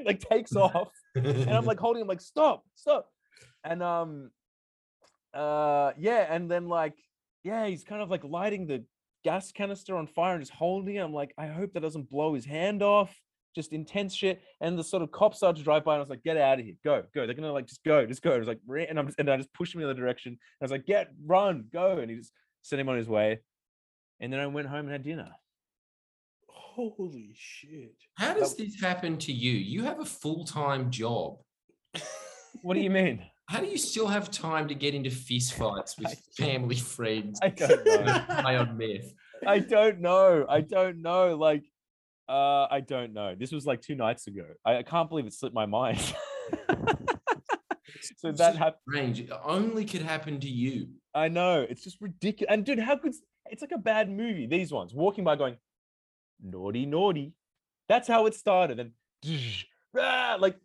[0.05, 0.89] like takes off.
[1.15, 3.09] and I'm like holding him, like, "Stop, stop!"
[3.65, 4.31] And um,
[5.33, 6.93] uh, yeah, and then like,
[7.43, 8.85] yeah, he's kind of like lighting the
[9.25, 10.99] gas canister on fire and just holding it.
[10.99, 13.13] I'm like, I hope that doesn't blow his hand off.
[13.55, 14.41] Just intense shit.
[14.61, 16.59] And the sort of cops started to drive by, and I was like, "Get out
[16.59, 18.33] of here, go, go!" They're gonna like just go, just go.
[18.33, 19.99] I was like, "Ring," and I'm just, and I just pushed him in the other
[19.99, 20.31] direction.
[20.31, 23.39] And I was like, "Get, run, go!" And he just sent him on his way.
[24.19, 25.29] And then I went home and had dinner.
[26.47, 27.95] Holy shit.
[28.15, 29.51] How does this happen to you?
[29.51, 31.37] You have a full time job.
[32.61, 33.23] What do you mean?
[33.47, 37.39] How do you still have time to get into fist fights with family friends?
[37.41, 38.03] I don't know.
[38.29, 39.13] High on meth.
[39.45, 40.45] I don't know.
[40.49, 41.35] I don't know.
[41.37, 41.63] Like,
[42.27, 43.35] uh, I don't know.
[43.35, 44.45] This was like two nights ago.
[44.65, 45.99] I, I can't believe it slipped my mind.
[48.17, 48.81] so It's that happened.
[48.89, 49.19] strange.
[49.21, 50.87] It only could happen to you.
[51.13, 51.65] I know.
[51.67, 52.51] It's just ridiculous.
[52.51, 53.13] And dude, how could
[53.49, 54.47] it's like a bad movie?
[54.47, 55.57] These ones walking by going,
[56.41, 57.33] naughty, naughty.
[57.87, 58.79] That's how it started.
[58.79, 58.91] And
[59.97, 60.57] ah, like,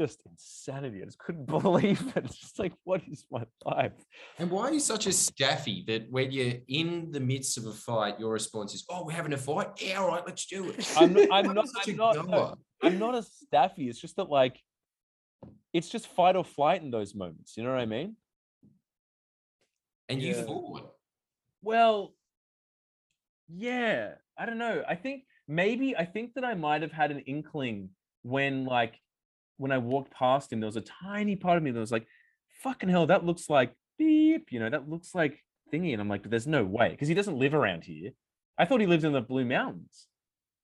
[0.00, 1.02] just insanity.
[1.02, 2.24] I just couldn't believe it.
[2.24, 3.92] It's just like, what is my life?
[4.38, 7.66] And why are you such a um, staffy that when you're in the midst of
[7.66, 9.68] a fight, your response is, "Oh, we're having a fight.
[9.80, 12.58] Yeah, all right, let's do it." I'm not- I'm not- I'm a not-?
[12.82, 13.88] I'm not a staffy.
[13.88, 14.58] It's just that like
[15.72, 17.56] it's just fight or flight in those moments.
[17.56, 18.16] You know what I mean?
[20.08, 20.80] And you Yeah.
[21.62, 22.14] Well,
[23.48, 24.14] yeah.
[24.38, 24.82] I don't know.
[24.88, 27.90] I think maybe I think that I might have had an inkling
[28.22, 28.98] when like
[29.60, 32.06] when I walked past him, there was a tiny part of me that was like,
[32.62, 35.92] fucking hell, that looks like beep, you know, that looks like thingy.
[35.92, 36.88] And I'm like, there's no way.
[36.88, 38.12] Because he doesn't live around here.
[38.58, 40.06] I thought he lived in the Blue Mountains.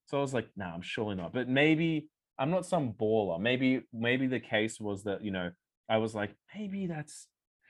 [0.06, 1.34] So I was like, no, I'm surely not.
[1.34, 3.38] But maybe I'm not some baller.
[3.38, 5.50] Maybe, maybe the case was that, you know,
[5.90, 7.28] I was like, maybe that's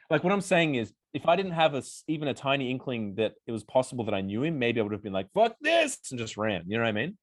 [0.09, 3.35] like what I'm saying is if I didn't have a, even a tiny inkling that
[3.47, 5.99] it was possible that I knew him, maybe I would have been like, fuck this,
[6.11, 6.62] and just ran.
[6.69, 7.19] You know what I mean?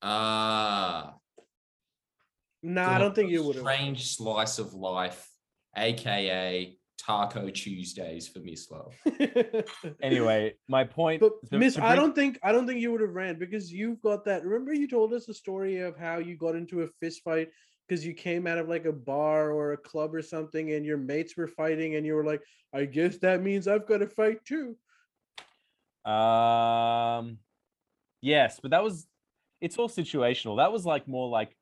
[0.00, 1.14] Ah,
[2.62, 3.64] Nah, I don't think you would have.
[3.64, 5.28] Strange slice of life,
[5.76, 8.92] aka Taco Tuesdays for Mislav.
[10.02, 11.20] Anyway, my point.
[11.20, 13.72] But to- Miss, to I don't think I don't think you would have ran because
[13.72, 14.44] you've got that.
[14.44, 17.50] Remember, you told us a story of how you got into a fist fight
[17.88, 20.98] because you came out of like a bar or a club or something, and your
[20.98, 24.44] mates were fighting, and you were like, "I guess that means I've got to fight
[24.44, 24.76] too."
[26.10, 27.38] Um,
[28.20, 29.06] yes, but that was.
[29.60, 30.56] It's all situational.
[30.58, 31.56] That was like more like,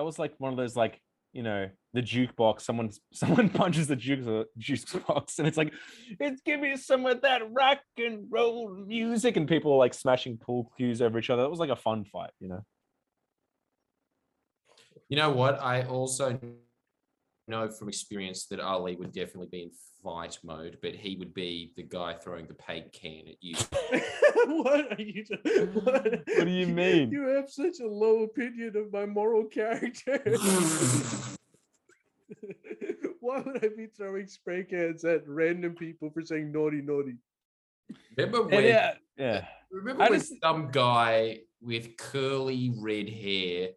[0.00, 0.98] that was like one of those like
[1.34, 2.62] you know the jukebox.
[2.62, 5.74] Someone someone punches the juke uh, jukebox, and it's like,
[6.18, 10.38] it's give me some of that rock and roll music, and people are like smashing
[10.38, 11.42] pool cues over each other.
[11.42, 12.64] That was like a fun fight, you know.
[15.10, 15.60] You know what?
[15.60, 16.38] I also
[17.46, 19.70] know from experience that Ali would definitely be in
[20.02, 23.54] fight mode, but he would be the guy throwing the paint can at you.
[24.62, 25.24] what are you?
[25.24, 27.10] do- What, What do you mean?
[27.10, 30.22] You have such a low opinion of my moral character.
[33.20, 37.16] Why would I be throwing spray cans at random people for saying naughty naughty?
[38.16, 38.64] Remember Yeah, when?
[38.64, 39.44] yeah, yeah.
[39.70, 43.70] Remember I when just- some guy with curly red hair,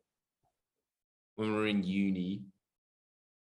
[1.36, 2.44] when we were in uni,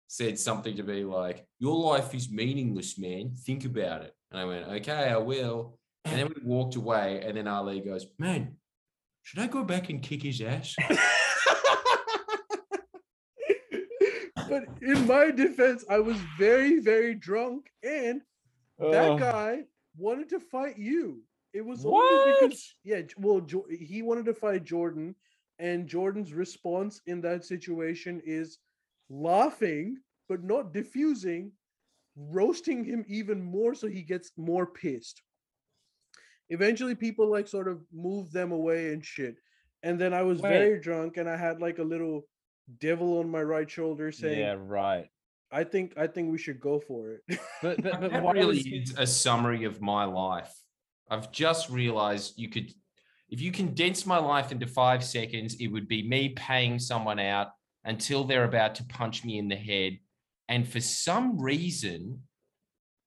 [0.09, 3.35] said something to me like, "Your life is meaningless, man.
[3.37, 7.37] Think about it." And I went, "Okay, I will." And then we walked away, and
[7.37, 8.57] then Ali goes, "Man,
[9.23, 10.75] should I go back and kick his ass?"
[14.49, 18.21] but in my defense, I was very, very drunk, and
[18.79, 19.65] that Oh, guy
[19.97, 21.23] wanted to fight you.
[21.53, 22.41] It was only What?
[22.41, 25.15] because yeah, well, he wanted to fight Jordan,
[25.59, 28.59] and Jordan's response in that situation is
[29.09, 31.53] laughing but not diffusing,
[32.17, 35.23] roasting him even more so he gets more pissed.
[36.51, 39.37] Eventually, people like sort of moved them away and shit.
[39.83, 40.51] And then I was Wait.
[40.51, 42.27] very drunk, and I had like a little
[42.79, 45.07] devil on my right shoulder saying, yeah, right.
[45.51, 48.67] "I think I think we should go for it." But, but, but that really was
[48.67, 50.53] is a summary of my life.
[51.11, 52.73] I've just realized you could,
[53.29, 57.49] if you condense my life into five seconds, it would be me paying someone out
[57.85, 59.99] until they're about to punch me in the head.
[60.49, 62.23] And for some reason,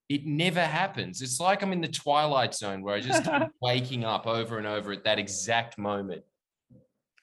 [0.10, 1.22] it never happens.
[1.22, 4.68] It's like I'm in the twilight zone where I just keep waking up over and
[4.68, 6.24] over at that exact moment.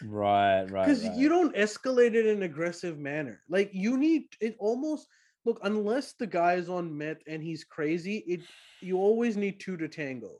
[0.02, 0.86] Right, right.
[0.86, 1.16] because right.
[1.16, 5.06] you don't escalate it in an aggressive manner like you need it almost
[5.44, 8.40] look unless the guy is on meth and he's crazy it
[8.80, 10.32] you always need two to tango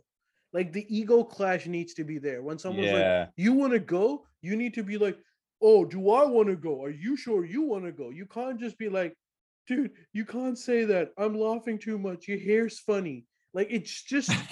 [0.52, 4.26] like the ego clash needs to be there when someone's like you want to go
[4.42, 5.16] you need to be like
[5.62, 8.60] oh do i want to go are you sure you want to go you can't
[8.60, 9.16] just be like
[9.66, 14.30] dude you can't say that i'm laughing too much your hair's funny like it's just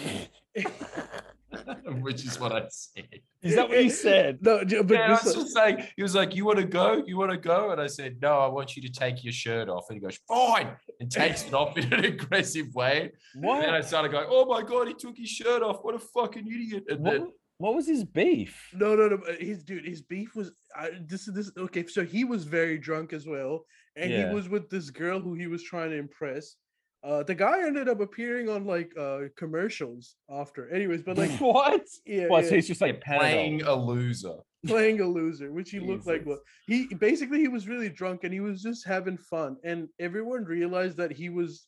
[2.01, 3.21] Which is what I said.
[3.43, 4.39] Is that what you said?
[4.41, 7.03] no but Yeah, I was this- just saying, he was like, You want to go?
[7.07, 7.71] You want to go?
[7.73, 9.85] And I said, No, I want you to take your shirt off.
[9.91, 10.69] And he goes, Fine.
[11.01, 13.11] And takes it off in an aggressive way.
[13.35, 13.57] What?
[13.57, 15.81] And then I started going, Oh my God, he took his shirt off.
[15.83, 16.85] What a fucking idiot.
[16.89, 18.71] And What, then, what was his beef?
[18.73, 19.19] No, no, no.
[19.19, 21.51] but His dude, his beef was I, this is this.
[21.57, 23.67] Okay, so he was very drunk as well,
[23.97, 24.29] and Yeah.
[24.29, 26.57] he was with this girl who he was trying to impress.
[27.05, 30.69] Uh, the guy ended up appearing on like uh commercials after.
[30.71, 31.83] Anyways, but like what?
[32.07, 32.45] yeah, What?
[32.45, 33.63] yeah, So he's just like playing playing.
[33.63, 34.37] a loser.
[34.67, 36.21] playing a loser, which he looked like.
[36.25, 36.29] Jesus.
[36.29, 40.45] What he basically he was really drunk and he was just having fun, and everyone
[40.45, 41.67] realized that he was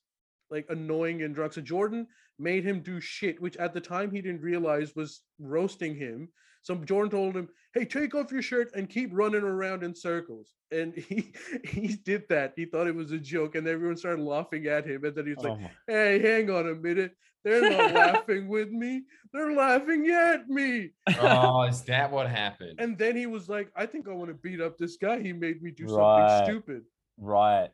[0.51, 1.53] like annoying and drunk.
[1.55, 2.07] So Jordan
[2.39, 6.29] made him do shit, which at the time he didn't realize was roasting him.
[6.65, 10.55] So Jordan told him, "Hey, take off your shirt and keep running around in circles."
[10.73, 11.33] And he
[11.65, 12.55] he did that.
[12.57, 15.05] He thought it was a joke, and everyone started laughing at him.
[15.05, 17.13] And then he was like, Oh my- "Hey, hang on a minute.
[17.45, 17.93] They're not
[18.25, 19.03] laughing with me.
[19.35, 22.81] They're laughing at me." Oh, is that what happened?
[22.81, 25.21] And then he was like, "I think I want to beat up this guy.
[25.21, 26.41] He made me do Right.
[26.41, 26.83] something stupid."
[27.19, 27.71] right.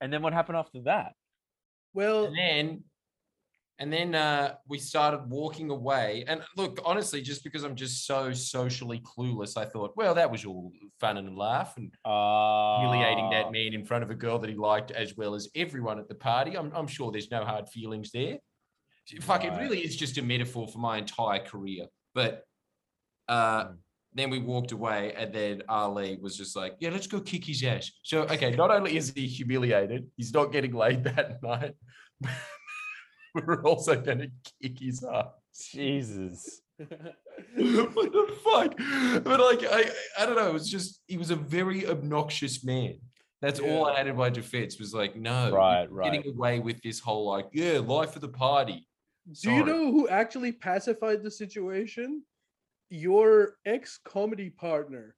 [0.00, 1.14] And then what happened after that?
[1.92, 2.84] Well, And then
[3.78, 6.24] and then uh, we started walking away.
[6.26, 10.44] And look, honestly, just because I'm just so socially clueless, I thought, well, that was
[10.44, 14.50] all fun and laugh and Uh, humiliating that man in front of a girl that
[14.50, 16.56] he liked as well as everyone at the party.
[16.56, 18.38] I'm, I'm sure there's no hard feelings there.
[19.22, 21.86] Fuck, it really is just a metaphor for my entire career.
[22.14, 22.44] But
[23.28, 23.76] uh, Mm.
[24.14, 27.62] then we walked away, and then Ali was just like, "Yeah, let's go kick his
[27.62, 31.74] ass." So, okay, not only is he humiliated, he's not getting laid that night.
[33.34, 34.30] We're also going to
[34.62, 35.26] kick his ass.
[35.70, 36.60] Jesus.
[36.78, 39.24] what the fuck?
[39.24, 40.48] But like, I, I don't know.
[40.48, 42.94] It was just he was a very obnoxious man.
[43.40, 43.98] That's all I Yeah.
[43.98, 44.78] had in my defense.
[44.78, 46.12] Was like, no, Right, right.
[46.12, 48.86] getting away with this whole like, yeah, life of the party.
[49.42, 52.22] do you know who actually pacified the situation?
[52.90, 55.14] Your ex comedy partner.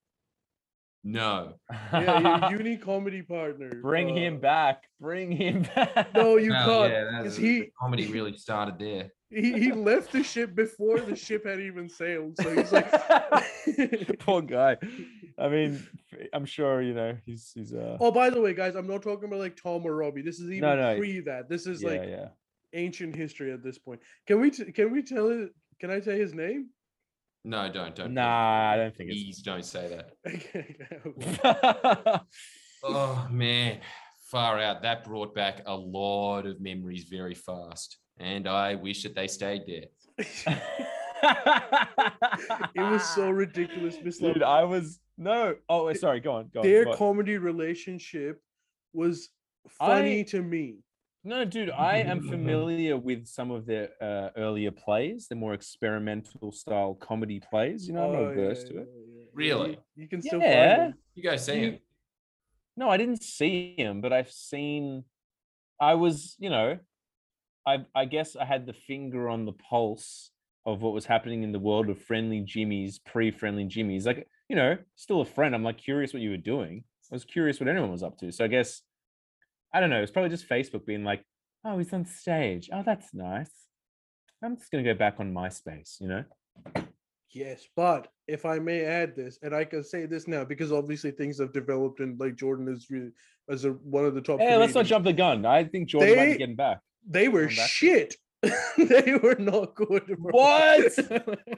[1.03, 1.55] No.
[1.93, 3.71] Yeah, your uni comedy partner.
[3.81, 4.85] Bring uh, him back.
[5.01, 6.15] Bring him back.
[6.15, 6.93] No, you Well, can't.
[6.93, 9.11] yeah, that- Because the he, comedy really started there.
[9.31, 12.37] he he left the ship before the ship had even sailed.
[12.41, 12.91] So he's like,
[14.19, 14.77] Poor guy.
[15.39, 15.87] I mean,
[16.35, 17.97] I'm sure you know he's he's uh.
[18.01, 20.23] oh, by the way, guys, I'm not talking about like Tom or Robbie.
[20.23, 20.99] This is even No, no.
[20.99, 21.49] pre that.
[21.49, 22.29] This is yeah, like yeah.
[22.75, 24.01] ancient history at this point.
[24.27, 25.51] Can we t- can we tell it?
[25.81, 26.69] Can I say his name?
[27.45, 28.13] No, don't, don't.
[28.13, 32.23] Nah, I don't think Please don't say that.
[32.83, 33.81] Oh man,
[34.31, 34.83] far out.
[34.83, 37.99] That brought back a lot of memories very fast.
[38.19, 39.85] And I wish that they stayed there.
[42.75, 44.35] it was so ridiculous, Mislav.
[44.35, 45.57] Dude, I was no.
[45.69, 46.21] Oh, sorry.
[46.21, 46.51] Go on.
[46.53, 46.67] Go on.
[46.67, 46.97] Their go on.
[46.97, 48.41] comedy relationship
[48.93, 49.29] was
[49.69, 50.77] funny I- to me.
[51.23, 56.51] No, dude, I am familiar with some of their uh, earlier plays, the more experimental
[56.51, 57.87] style comedy plays.
[57.87, 58.89] You know, I'm Oh, not yeah, averse to yeah, it.
[58.89, 59.25] yeah.
[59.35, 59.71] Really?
[59.71, 60.77] You, you can still Yeah.
[60.77, 60.99] find them.
[61.15, 61.79] You guys see him.
[62.77, 65.05] No, I didn't see him, but I've seen.
[65.79, 66.79] I was, you know,
[67.67, 70.31] I I guess I had the finger on the pulse
[70.65, 74.07] of what was happening in the world of friendly Jordies, pre-friendly Jordies.
[74.07, 75.55] Like, you know, still a friend.
[75.55, 76.85] I'm like curious what you were doing.
[77.13, 78.31] I was curious what anyone was up to.
[78.33, 78.83] So I guess
[79.73, 80.03] I don't know.
[80.03, 81.25] It's probably just Facebook being like,
[81.65, 82.71] "Oh, he's on stage.
[82.73, 83.51] Oh, that's nice.
[84.43, 86.25] I'm just gonna go back on MySpace." You know.
[87.33, 91.13] Yes, but if I may add this, and I can say this now because obviously
[91.13, 93.13] things have developed, and like Jordan is really
[93.49, 94.41] as a, one of the top.
[94.41, 95.47] Hey, let's not jump the gun.
[95.47, 96.81] I think Jordan might be getting back.
[97.09, 97.69] They were back.
[97.69, 98.17] shit.
[98.43, 100.07] they were not good.
[100.07, 100.33] bro.
[100.33, 100.97] What?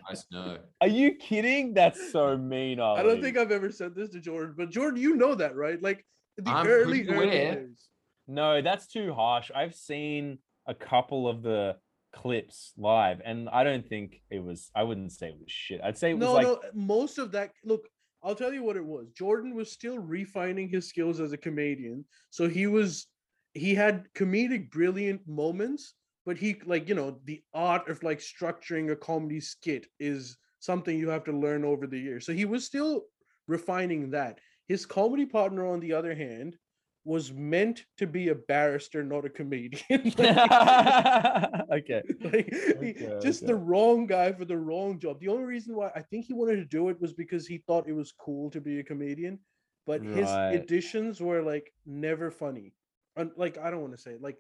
[0.09, 0.59] Guys, no.
[0.81, 1.75] Are you kidding?
[1.75, 2.81] That's so mean.
[2.81, 5.81] I don't think I've ever said this to Jordan, but Jordan, you know that, right?
[5.81, 6.05] Like
[6.37, 7.89] the I'm early, pretty early days.
[8.33, 9.51] No, that's too harsh.
[9.55, 11.77] I've seen a couple of the
[12.15, 14.71] clips live, and I don't think it was.
[14.75, 15.81] I wouldn't say it was shit.
[15.85, 17.51] I'd say it was No, like no, most of that.
[17.65, 17.89] Look,
[18.23, 19.09] I'll tell you what it was.
[19.11, 23.07] Jordan was still refining his skills as a comedian, so he was
[23.53, 28.93] he had comedic brilliant moments, but he like you know the art of like structuring
[28.93, 32.25] a comedy skit is something you have to learn over the years.
[32.25, 33.03] So he was still
[33.47, 34.39] refining that.
[34.69, 36.57] His comedy partner, on the other hand,
[37.05, 39.83] was meant to be a barrister, not a comedian.
[39.91, 40.13] okay.
[41.71, 43.53] like Okay, just okay.
[43.53, 45.21] the wrong guy for the wrong job.
[45.21, 47.89] The only reason why I think he wanted to do it was because he thought
[47.89, 49.39] it was cool to be a comedian,
[49.87, 50.53] but his Right.
[50.55, 52.75] editions were like never funny.
[53.17, 54.23] Un- like I don't want to say it.
[54.23, 54.39] like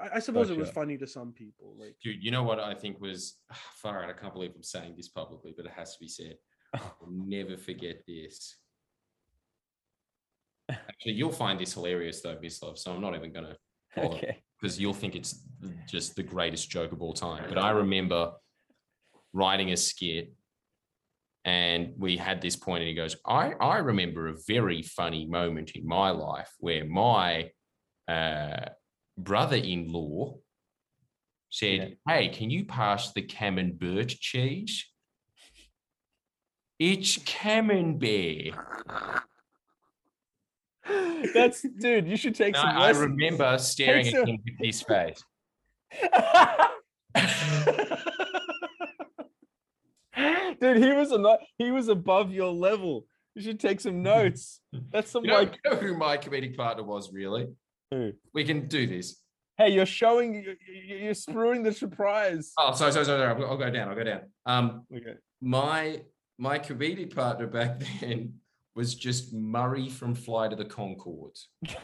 [0.00, 1.74] I, I suppose it was funny to some people.
[1.78, 3.38] Like Dude, you know what I think was
[3.74, 4.10] far out?
[4.10, 6.36] I can't believe I'm saying this publicly, but it has to be said.
[6.74, 8.56] I'll never forget this.
[10.88, 12.78] Actually, you'll find this hilarious though, Mislav.
[12.78, 13.56] So I'm not even gonna
[13.96, 14.42] bother Okay.
[14.60, 15.44] because you'll think it's
[15.88, 17.44] just the greatest joke of all time.
[17.48, 18.32] But I remember
[19.32, 20.32] writing a skit
[21.44, 25.72] and we had this point and he goes, I, I remember a very funny moment
[25.72, 27.50] in my life where my
[28.08, 28.66] uh,
[29.18, 30.36] brother-in-law
[31.50, 34.86] said, Hey, can you pass the camembert cheese?
[36.78, 38.54] It's camembert.
[41.34, 42.08] That's dude.
[42.08, 42.68] You should take And some.
[42.70, 43.06] I, I lessons.
[43.10, 45.22] remember staring Take at some- him with this face.
[50.60, 53.06] Dude, he was a he was above your level.
[53.34, 54.60] You should take some notes.
[54.90, 57.48] That's some You know, like, you know who my comedic partner was, really?
[57.90, 58.12] Who?
[58.34, 59.16] We can do this.
[59.58, 62.52] hey, you're showing, you- you- you're screwing the surprise.
[62.58, 63.18] Oh, sorry, sorry, sorry.
[63.20, 63.42] sorry.
[63.42, 63.88] I'll, I'll go down.
[63.88, 64.20] I'll go down.
[64.46, 65.14] Um, Okay.
[65.40, 66.02] my
[66.38, 68.34] my comedic partner back then
[68.74, 71.46] was just Murray from Flight of the Conchords.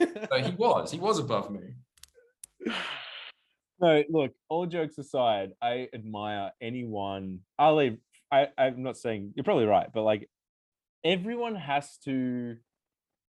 [0.00, 1.74] So he was, he was above me.
[3.80, 7.40] No, look, all jokes aside, I admire anyone.
[7.58, 7.98] I'll leave.
[8.32, 10.28] I, I'm not saying you're probably right, but like
[11.04, 12.56] everyone has to,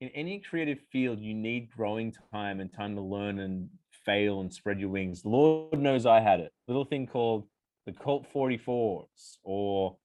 [0.01, 3.69] in any creative field, you need growing time and time to learn and
[4.05, 5.25] fail and spread your wings.
[5.25, 6.53] Lord knows I had it.
[6.69, 7.47] Little thing called
[7.87, 9.97] the Colt 44s, or,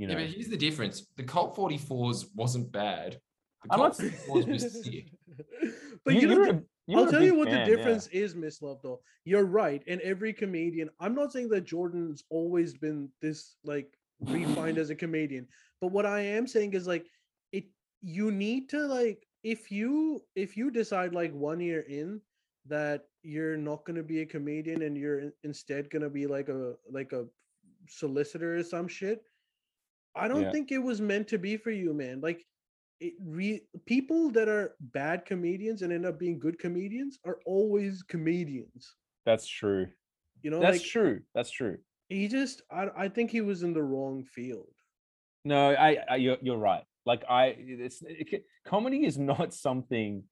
[0.00, 1.06] you know, Yeah, but here's the difference.
[1.18, 3.20] The Colt 44s wasn't bad.
[3.64, 5.12] The I'm Colt 44s was sick.
[6.06, 7.76] but you, you know, you're, you're I'll tell you what fan, the yeah.
[7.76, 8.80] difference is, Mislav.
[8.82, 10.88] Though you're right, and every comedian.
[11.00, 15.46] I'm not saying that Jordan's always been this like refined as a comedian,
[15.82, 17.06] but what I am saying is like
[17.52, 17.64] it.
[18.00, 22.22] You need to like if you if you decide like one year in
[22.66, 26.48] that you're not going to be a comedian and you're instead going to be like
[26.48, 27.26] a like a
[27.86, 29.22] solicitor or some shit.
[30.14, 30.52] I don't Yeah.
[30.52, 32.20] think it was meant to be for you, man.
[32.20, 32.44] Like
[33.00, 38.02] it re- people that are bad comedians and end up being good comedians are always
[38.02, 38.96] comedians.
[39.24, 39.88] That's true.
[40.42, 41.20] You know, That's like true.
[41.34, 41.78] That's true.
[42.08, 44.74] he just I I think he was in the wrong field.
[45.44, 46.84] No, I, I you're, you're right.
[47.06, 50.24] Like I, it's it, comedy is not something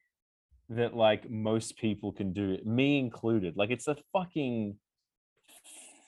[0.69, 3.57] that like most people can do, me included.
[3.57, 4.77] Like it's a fucking,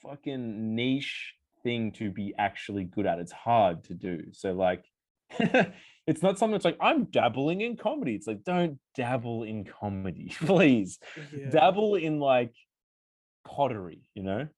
[0.03, 3.19] fucking niche thing to be actually good at.
[3.19, 4.25] It's hard to do.
[4.33, 4.85] So like,
[5.39, 8.15] it's not something that's like I'm dabbling in comedy.
[8.15, 10.99] It's like don't dabble in comedy, please.
[11.37, 11.51] Yeah.
[11.51, 12.55] Dabble in like
[13.45, 14.03] pottery.
[14.15, 14.49] You know.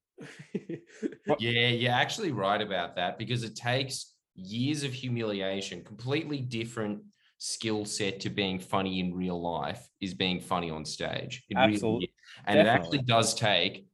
[1.39, 7.03] Yeah, you're actually right about that because it takes years of humiliation, completely different
[7.39, 11.43] skill set to being funny in real life is being funny on stage.
[11.49, 12.09] It really Absolute- is.
[12.47, 13.87] And it actually does take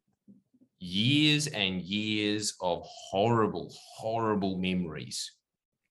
[0.81, 5.33] years and years of horrible, horrible memories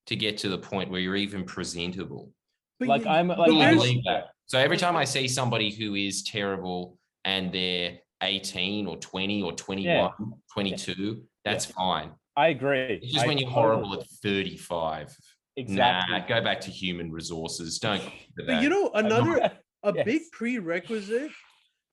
[0.08, 2.32] to get to the point where you're even presentable.
[2.80, 4.28] But Like, you- I'm- like, I believe that.
[4.46, 9.52] So every time I see somebody who is terrible and they're 18 or 20 or
[9.54, 10.12] 21,
[10.54, 12.12] 22, that's fine.
[12.38, 12.80] I agree.
[13.02, 15.16] It's just I when you're totally- horrible at 35.
[15.58, 16.18] Exactly.
[16.20, 17.80] Nah, go back to human resources.
[17.80, 18.02] Don't
[18.48, 19.52] but you know, another
[19.84, 21.32] a big prerequisite,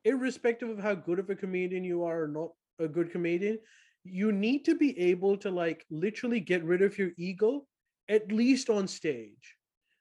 [0.04, 3.58] irrespective of how good of a comedian you are or not a good comedian,
[4.04, 7.66] you need to be able to like literally get rid of your ego,
[8.08, 9.56] at least on stage.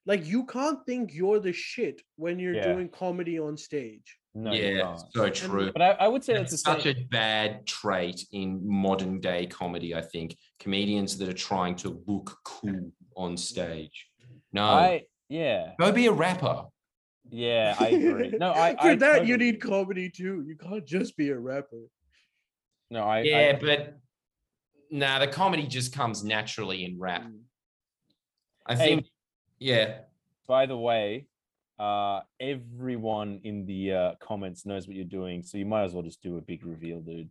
[0.06, 2.74] Like you can't think you're the shit when you're Yeah.
[2.74, 4.18] doing comedy on stage.
[4.36, 5.72] No, yeah, so true.
[5.72, 6.98] But I, I would say It's that's the such same.
[6.98, 10.36] a bad trait in modern day comedy, I think.
[10.60, 14.08] Comedians that are trying to look cool on stage.
[14.52, 16.66] No, I yeah go be a rapper.
[17.30, 18.34] yeah I agree.
[18.38, 20.44] No, I For I that you need comedy too.
[20.48, 21.84] You can't just be a rapper.
[22.94, 23.98] No I Yeah, I, but
[24.92, 27.24] nah, the comedy just comes naturally in rap.
[27.24, 27.40] Mm.
[28.66, 28.86] I Hey.
[28.86, 29.08] think,
[29.60, 30.02] yeah.
[30.48, 31.26] by the way,
[31.80, 36.04] uh, everyone in the uh, comments knows what you're doing, so you might as well
[36.04, 37.30] just do a big reveal, dude.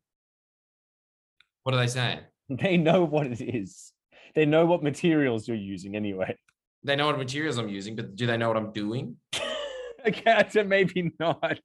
[1.62, 2.20] What are they saying?
[2.48, 3.92] They know what it is.
[4.34, 6.36] They know what materials you're using anyway.
[6.82, 9.16] They know what materials I'm using, but do they know what I'm doing?
[10.06, 11.60] okay, so maybe not.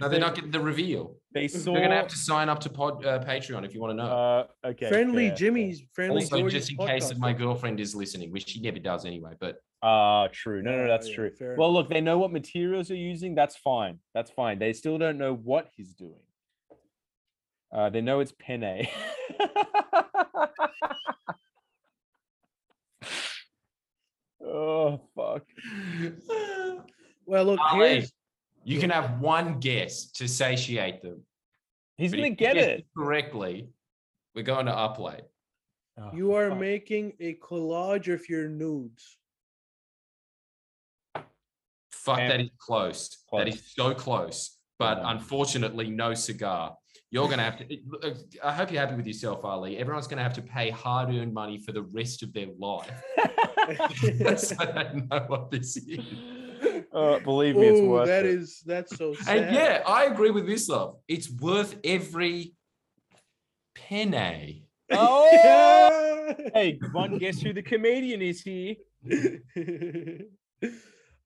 [0.00, 1.18] No, they're not getting the reveal.
[1.34, 1.72] They saw.
[1.72, 4.06] You're gonna have to sign up to pod uh, Patreon if you want to know.
[4.06, 4.88] Uh, okay.
[4.88, 6.22] friendly fair, Jimmy's friendly.
[6.22, 9.32] also, George's just in case if my girlfriend is listening, which she never does anyway.
[9.40, 9.90] But fair.
[9.90, 10.62] Ah, true.
[10.62, 11.30] No, no, Yeah, that's yeah, true.
[11.36, 13.34] fair Well, look, they know what materials you're using.
[13.34, 13.98] That's fine.
[14.14, 14.60] That's fine.
[14.60, 16.20] They still don't know what he's doing.
[17.72, 18.62] Uh, they know it's penne.
[24.46, 25.42] oh fuck!
[27.26, 28.12] Well, look, here's
[28.64, 31.22] you can have one guess to satiate them.
[31.96, 32.86] He's gonna get it.
[32.96, 33.68] correctly.
[34.34, 35.20] We're going to uplay.
[35.96, 36.58] Oh, ah, you are fuck.
[36.58, 39.16] making a collage of your nudes.
[41.92, 43.16] Fuck, And- that is close.
[43.32, 44.58] That is so close.
[44.78, 45.10] But Yeah.
[45.12, 46.76] unfortunately, no cigar.
[47.10, 47.78] You're gonna have to.
[48.42, 49.78] I hope you're happy with yourself, Ali.
[49.78, 52.90] Everyone's gonna have to pay hard-earned money for the rest of their life.
[54.36, 56.00] so they know what this is.
[56.94, 58.30] Uh, believe me, it's Oh, worth that it.
[58.30, 59.36] is that's so sad.
[59.48, 60.96] And yeah, I agree with Mislav.
[61.08, 62.54] It's worth every
[63.74, 64.66] penny.
[64.92, 66.50] Oh, Yeah.
[66.54, 68.76] hey, one guess who the comedian is here?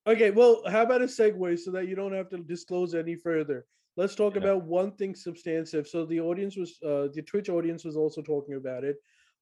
[0.06, 3.66] okay, well, how about a segue so that you don't have to disclose any further?
[3.96, 4.40] Let's talk Yeah.
[4.42, 5.86] about one thing substantive.
[5.86, 8.96] So the audience was, uh, the Twitch audience was also talking about it.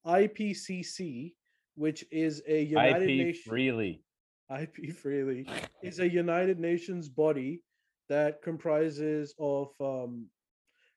[0.06, 1.34] IPCC,
[1.76, 4.02] which is a United IP Nations freely.
[4.50, 5.46] IP freely
[5.82, 7.60] is a United Nations body
[8.08, 10.26] that comprises of um,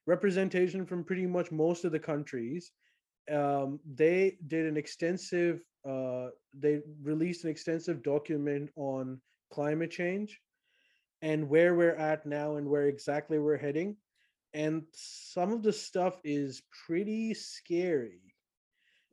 [0.06, 2.72] representation from pretty much most of the countries.
[3.30, 6.28] Um, they did an extensive, uh,
[6.58, 9.20] they released an extensive document on
[9.52, 10.40] climate change
[11.22, 13.96] and where we're at now and where exactly we're heading.
[14.54, 18.20] And some of the stuff is pretty scary.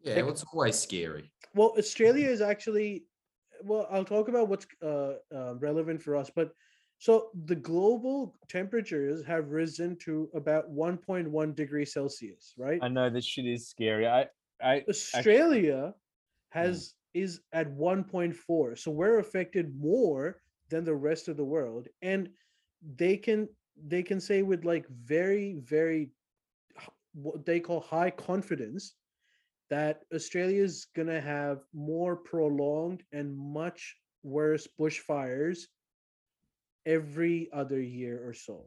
[0.02, 1.32] Yeah, well, it's always scary.
[1.54, 3.06] Well, Australia is actually,
[3.64, 6.30] well, I'll talk about what's uh, uh, relevant for us.
[6.34, 6.54] But
[7.00, 12.80] so the global temperatures have risen to about 1.1 degrees Celsius, right?
[12.82, 14.08] I know this shit is scary.
[14.08, 14.28] I,
[14.62, 15.94] I, Australia
[16.50, 22.30] has is at 1.4, so we're affected more than the rest of the world, and
[22.96, 23.48] they can
[23.88, 26.12] they can say with like very very
[27.14, 28.94] what they call high confidence
[29.70, 35.60] that Australia is going to have more prolonged and much worse bushfires
[36.86, 38.66] every other year or so.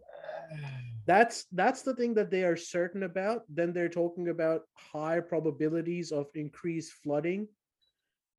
[1.06, 3.42] That's that's the thing that they are certain about.
[3.48, 7.48] Then they're talking about high probabilities of increased flooding.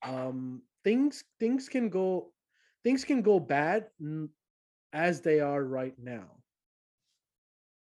[0.06, 2.32] Um, things things can go
[2.86, 3.88] things can go bad
[4.94, 6.30] as they are right now.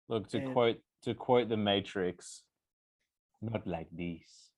[0.09, 2.45] look to and- quote to quote the Matrix,
[3.43, 4.52] not like this.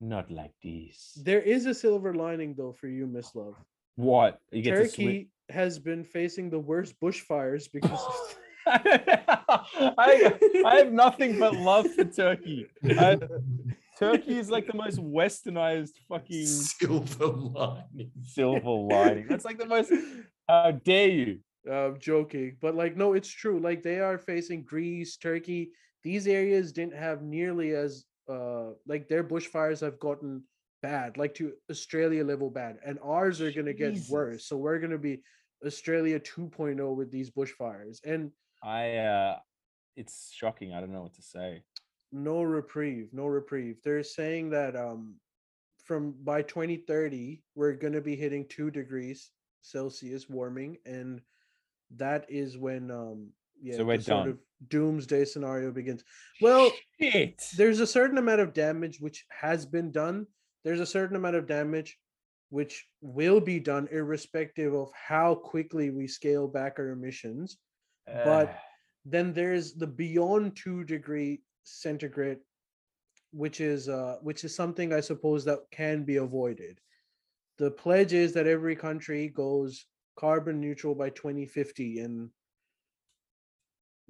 [0.00, 1.18] Not like this.
[1.22, 3.54] There is a silver lining though for you, Mislav.
[3.96, 4.40] What?
[4.50, 5.06] You get to swim.
[5.08, 11.90] Turkey has been facing the worst bushfires because of I, I have nothing but love
[11.94, 12.66] for Turkey.
[12.84, 13.18] I-
[13.98, 18.10] Turkey is like the most westernized fucking Silver lining.
[18.22, 19.26] silver lining.
[19.28, 19.92] That's like the most.
[20.48, 21.38] How dare you?
[21.70, 23.60] I'm joking, but like no, it's true.
[23.60, 25.72] Like they are facing Greece, Turkey.
[26.02, 30.42] These areas didn't have nearly as uh like their bushfires have gotten
[30.82, 34.46] bad, like to Australia level bad, and ours are gonna get worse.
[34.46, 35.22] So we're gonna be
[35.66, 38.30] Australia 2.0 with these bushfires, and
[38.62, 38.96] I.
[38.96, 39.38] uh
[39.96, 40.72] It's shocking.
[40.72, 41.62] I don't know what to say.
[42.12, 43.76] no reprieve, no reprieve.
[43.84, 45.02] They're saying that um
[45.86, 49.30] from by 2030 we're gonna be hitting two degrees
[49.62, 51.20] Celsius warming, and
[51.96, 53.18] that is when um
[53.60, 54.28] yeah we're the sort done.
[54.28, 54.38] of
[54.68, 56.04] doomsday scenario begins.
[56.40, 57.42] Well, Shit.
[57.56, 60.26] there's a certain amount of damage which has been done.
[60.64, 61.98] There's a certain amount of damage
[62.50, 67.58] which will be done irrespective of how quickly we scale back our emissions.
[68.06, 68.54] but- Uh,
[69.06, 72.40] Then there's the beyond two degree centigrade,
[73.32, 76.80] which is uh which is something I suppose that can be avoided.
[77.56, 79.86] The pledge is that every country goes
[80.16, 82.30] carbon neutral by 2050 and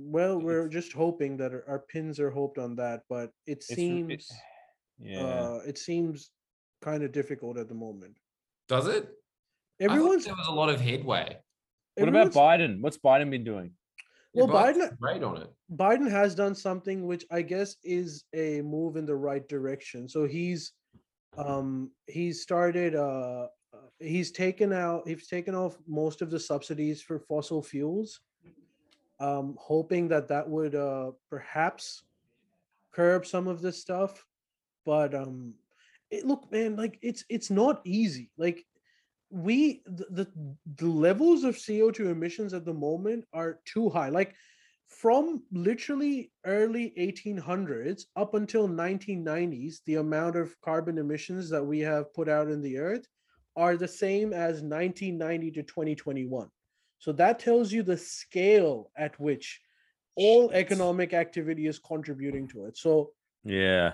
[0.02, 4.12] well we're just hoping that our, our pins are hoped on that but it seems
[4.12, 4.24] it-
[4.98, 5.20] yeah.
[5.22, 6.30] uh it seems
[6.82, 8.16] kind of difficult at the moment
[8.68, 9.04] Does it?
[9.82, 11.36] I thought everyone's there was a lot of headway.
[11.96, 12.80] what about Biden?
[12.80, 13.72] What's Biden been doing?
[14.32, 15.50] Well, Biden's Biden- great on it.
[15.74, 20.08] Biden has done something which I guess is a move in the right direction.
[20.08, 20.72] So he's
[21.36, 27.00] um he's started uh uh, he's taken out he's taken off most of the subsidies
[27.02, 28.20] for fossil fuels
[29.20, 32.02] um hoping that that would uh perhaps
[32.92, 34.24] curb some of this stuff
[34.84, 35.54] but um
[36.10, 38.30] it, look man like it's it's not easy.
[38.36, 38.64] Like
[39.30, 40.26] we the,
[40.76, 44.08] the levels of co2 emissions at the moment are too high.
[44.08, 44.34] Like
[44.88, 52.12] from literally early 1800s up until 1990s the amount of carbon emissions that we have
[52.12, 53.06] put out in the earth
[53.54, 56.48] are the same as 1990 to 2021
[57.00, 59.60] so that tells you the scale at which
[60.16, 60.56] all Shit.
[60.58, 63.10] economic activity is contributing to it so
[63.44, 63.92] Yeah.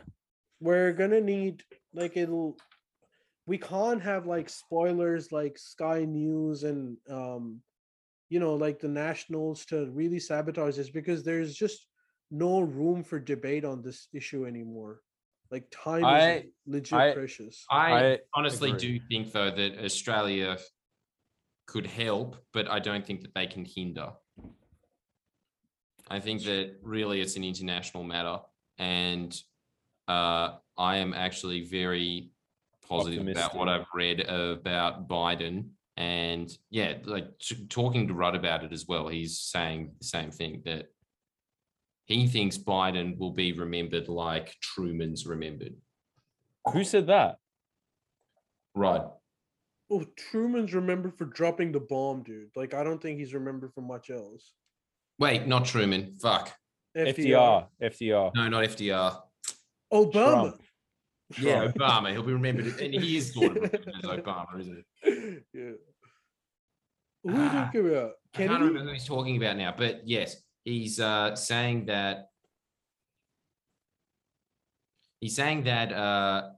[0.60, 1.62] we're gonna need
[1.94, 2.56] like it'll
[3.46, 7.60] we can't have like spoilers like sky news and um
[8.28, 11.86] you know like the nationals to really sabotage this because there's just
[12.30, 15.00] no room for debate on this issue anymore
[15.52, 18.98] like time is legit I- precious I, I honestly agree.
[18.98, 20.58] do think though that Australia
[21.66, 24.10] could help, but I don't think that they can hinder.
[26.08, 28.38] I think that really it's an international matter,
[28.78, 29.36] and
[30.06, 32.30] uh, I am actually very
[32.88, 35.70] positive about what I've read about Biden.
[35.96, 37.26] And yeah, like
[37.68, 40.86] talking to Rudd about it as well, he's saying the same thing that
[42.04, 45.74] he thinks Biden will be remembered like Truman's remembered.
[46.72, 47.38] Who said that?
[48.74, 49.10] Rudd.
[49.90, 53.82] Oh truman's remembered for dropping the bomb dude like i don't think he's remembered for
[53.82, 54.52] much else
[55.18, 56.14] Wait, not Truman.
[56.20, 56.52] Fuck.
[56.94, 57.68] FDR.
[57.82, 58.34] FDR.
[58.34, 59.18] No, not FDR.
[59.90, 60.62] obama Trump.
[61.40, 62.12] Yeah, Obama.
[62.12, 65.42] He'll be remembered, and he is sort of remembered as Obama, isn't it?
[65.54, 65.70] yeah
[67.24, 68.64] who are you Ah, talking about I can't Kennedy?
[68.66, 72.26] remember who he's talking about now, but yes, he's uh, saying that
[75.20, 76.50] he's saying that uh,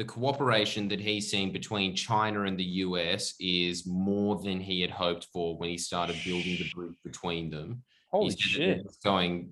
[0.00, 4.90] the cooperation that he's seen between China and the US is more than he had
[4.90, 7.82] hoped for when he started building the bridge between them.
[8.10, 8.78] Holy said shit.
[8.78, 9.50] it's going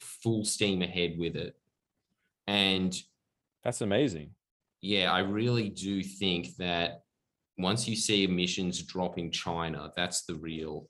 [0.00, 1.54] full steam ahead with it,
[2.46, 2.96] and
[3.62, 4.30] That's amazing.
[4.80, 7.02] yeah, I really do think that
[7.58, 10.88] once you see emissions drop in China, that's the real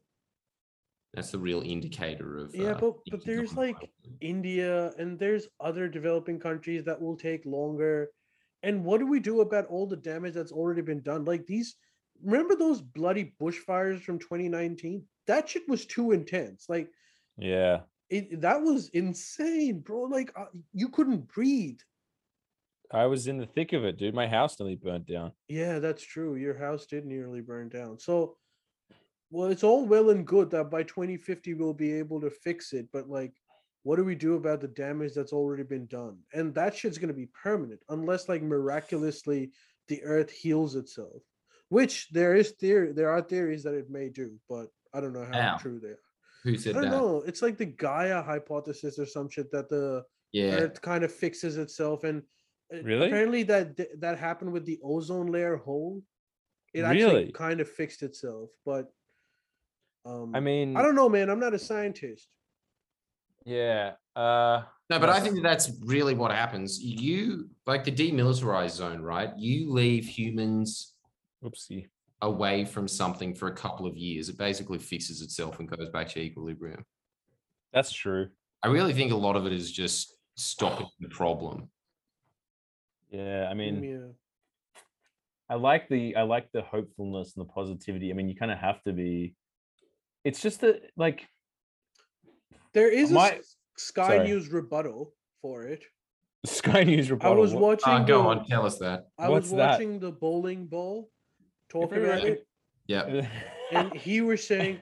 [1.15, 3.91] that's the real indicator of Yeah, uh, but- but there's, like, growth.
[4.21, 8.09] India and there's other developing countries that will take longer.
[8.63, 11.25] And what do we do about all the damage that's already been done?
[11.25, 11.77] Like these,
[12.23, 15.05] remember those bloody bushfires from 2019?
[15.27, 16.67] That shit was too intense.
[16.69, 16.89] Like
[17.39, 17.81] Yeah.
[18.11, 20.03] it, that was insane, bro.
[20.03, 21.81] Like uh, you couldn't breathe.
[22.93, 24.15] I was in the thick of it, dude.
[24.15, 25.33] My house nearly burnt down.
[25.49, 26.37] Yeah, that's true.
[26.37, 27.99] Your house did nearly burn down.
[27.99, 28.37] So,
[29.31, 32.89] well, it's all well and good that by 2050 we'll be able to fix it,
[32.93, 33.33] but like,
[33.85, 36.19] what do we do about the damage that's already been done?
[36.33, 39.53] And that shit's gonna be permanent unless, like, miraculously
[39.89, 41.23] the Earth heals itself.
[41.69, 45.25] Which there is theory, there are theories that it may do, but I don't know
[45.25, 45.57] how How?
[45.57, 45.99] true they are.
[46.45, 46.97] Who said I don't that?
[46.97, 47.23] know.
[47.27, 51.57] It's like the Gaia hypothesis or some shit that the Yeah, Earth kind of fixes
[51.57, 52.23] itself, and
[52.75, 53.07] uh, Really?
[53.07, 56.03] Apparently that that happened with the ozone layer hole.
[56.75, 57.33] It actually Really?
[57.33, 58.93] kind of fixed itself, but
[60.05, 61.31] um I mean, I don't know, man.
[61.31, 62.29] I'm not a scientist.
[63.45, 63.93] Yeah.
[64.15, 66.79] Uh, No, but I think that that's really what happens.
[66.83, 69.31] You like the demilitarized zone, right?
[69.39, 70.95] You leave humans
[71.43, 71.87] oopsie.
[72.21, 76.09] away from something for a couple of years, it basically fixes itself and goes back
[76.09, 76.85] to equilibrium.
[77.73, 78.29] That's true.
[78.63, 81.71] I really think a lot of it is just stopping the problem.
[83.11, 83.49] Yeah.
[83.51, 84.13] I mean, yeah.
[85.49, 88.11] I like the I like the hopefulness and the positivity.
[88.11, 89.35] I mean, you kind of have to be.
[90.25, 91.27] It's just that, like,
[92.75, 94.29] There is a My- s- Sky sorry.
[94.29, 95.83] News rebuttal for it.
[96.45, 97.33] Sky News rebuttal.
[97.33, 97.43] I rebuttal.
[97.43, 97.93] was watching.
[97.93, 99.09] Uh, go the- on, tell us that.
[99.19, 99.71] I What's was that?
[99.73, 101.11] watching the bowling ball
[101.69, 102.47] talk If about it- it,
[102.87, 103.27] Yeah.
[103.73, 104.81] and he was saying,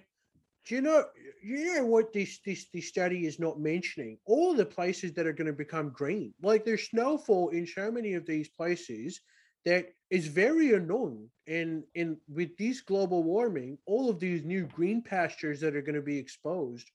[0.67, 1.05] "Do you know?
[1.43, 4.19] You know what this this this study is not mentioning?
[4.27, 8.15] All the places that are going to become green, like there's snowfall in so many
[8.15, 9.21] of these places
[9.65, 11.31] that is very annoying.
[11.47, 15.95] And in with this global warming, all of these new green pastures that are going
[15.95, 16.91] to be exposed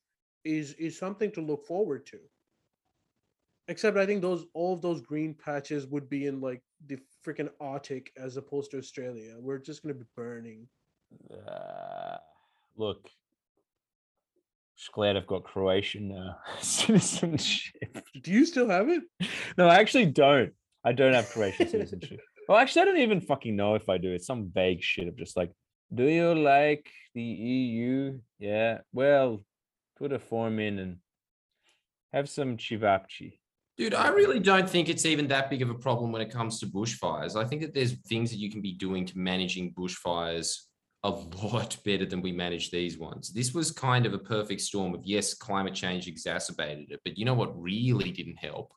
[0.46, 2.20] is is something to look forward to.
[3.68, 7.50] Except I think those all of those green patches would be in like the freaking
[7.60, 9.36] Arctic as opposed to Australia.
[9.40, 10.68] We're just going to be burning."
[11.32, 12.18] Uh,
[12.78, 13.10] look,
[14.78, 18.04] just glad I've got Croatian uh, citizenship.
[18.22, 19.04] Do you still have it?
[19.58, 20.52] No, I actually don't.
[20.84, 22.20] I don't have Croatian citizenship.
[22.48, 24.12] Well, actually, I don't even fucking know if I do.
[24.12, 25.52] It's some vague shit of just like,
[25.94, 28.20] do you like the EU?
[28.38, 28.80] Yeah.
[28.94, 29.44] Well,
[29.98, 30.98] put a form in and
[32.14, 33.40] have some chivapchi.
[33.78, 36.60] Dude, I really don't think it's even that big of a problem when it comes
[36.60, 37.36] to bushfires.
[37.36, 40.58] I think that there's things that you can be doing to managing bushfires
[41.04, 43.34] a lot better than we manage these ones.
[43.34, 47.26] This was kind of a perfect storm of yes, climate change exacerbated it, but you
[47.26, 48.74] know what really didn't help?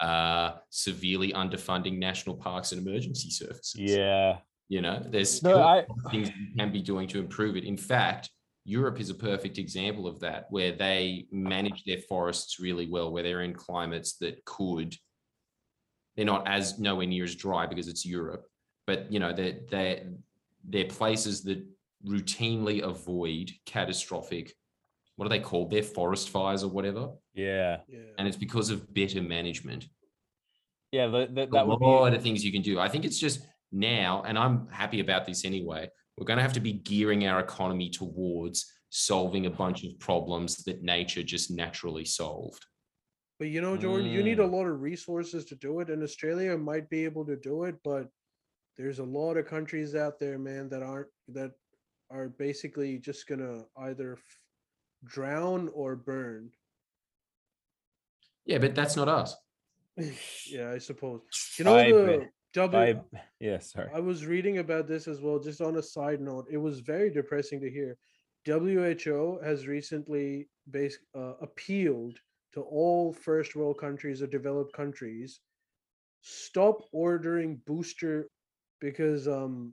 [0.00, 3.74] Uh, severely underfunding national parks and emergency services.
[3.76, 4.38] Yeah.
[4.68, 5.84] You know, there's No, I.
[6.10, 7.62] things you can be doing to improve it.
[7.64, 8.30] In fact,
[8.66, 13.22] Europe is a perfect example of that, where they manage their forests really well, where
[13.22, 14.94] they're in climates that could,
[16.16, 18.44] they're not as nowhere near as dry because it's Europe,
[18.86, 20.02] but you know, they're, they're,
[20.68, 21.64] they're places that
[22.04, 24.52] routinely avoid catastrophic,
[25.14, 25.70] what are they called?
[25.70, 27.10] They're forest fires or whatever.
[27.34, 27.78] Yeah.
[27.88, 28.00] Yeah.
[28.18, 29.86] And it's because of better management
[30.92, 31.06] Yeah.
[31.06, 32.16] The, the, a that would lot be.
[32.16, 32.78] of things you can do.
[32.80, 33.40] I think it's just
[33.72, 35.88] now, and I'm happy about this anyway.
[36.16, 40.64] We're going to have to be gearing our economy towards solving a bunch of problems
[40.64, 42.64] that nature just naturally solved.
[43.38, 44.52] But you know, Jordan, you need a Mm.
[44.52, 48.08] lot of resources to do it, and Australia might be able to do it, but
[48.78, 51.52] there's a lot of countries out there, man, that aren't that
[52.10, 54.40] are basically just gonna either f-
[55.04, 56.50] drown or burn.
[58.46, 59.34] Yeah, but that's not us.
[60.46, 61.20] yeah, I suppose.
[61.58, 63.00] You know I the W.
[63.14, 63.58] I, yeah.
[63.58, 63.90] Sorry.
[63.94, 66.46] I was reading about this as well, just on a side note.
[66.50, 67.98] It was very depressing to hear.
[68.46, 72.18] WHO has recently bas- uh, appealed
[72.54, 75.40] to all first world countries or developed countries
[76.22, 78.28] stop ordering booster
[78.80, 79.72] because um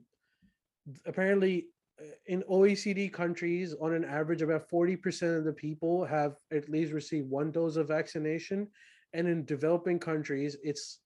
[1.06, 1.66] apparently
[2.00, 6.92] uh, in OECD countries on an average about 40% of the people have at least
[6.92, 8.68] received one dose of vaccination
[9.14, 11.00] and in developing countries it's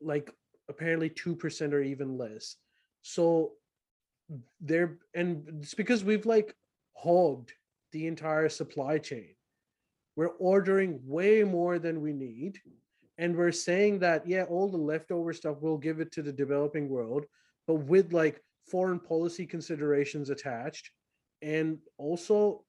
[0.00, 0.32] like
[0.72, 2.56] apparently 2% or even less.
[3.02, 3.52] So
[4.60, 6.54] they're and it's because we've like
[6.94, 7.52] hogged
[7.92, 9.34] the entire supply chain.
[10.16, 12.60] We're ordering way more than we need
[13.18, 16.86] and we're saying that yeah all the leftover stuff we'll give it to the developing
[16.88, 17.24] world
[17.66, 18.36] but with like
[18.70, 20.90] foreign policy considerations attached
[21.42, 22.64] and also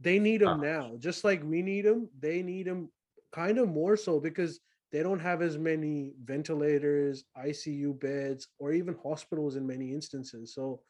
[0.00, 0.68] they need them Ah.
[0.74, 0.86] now.
[1.08, 2.80] Just like we need them they need them
[3.40, 4.60] kind of more so because
[4.92, 10.80] they don't have as many ventilators icu beds or even hospitals in many instances so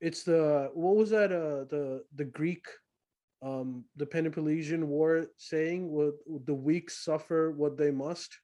[0.00, 2.66] it's the what was that uh the the greek
[3.42, 8.38] um the Peloponnesian War saying what the weak suffer what they must.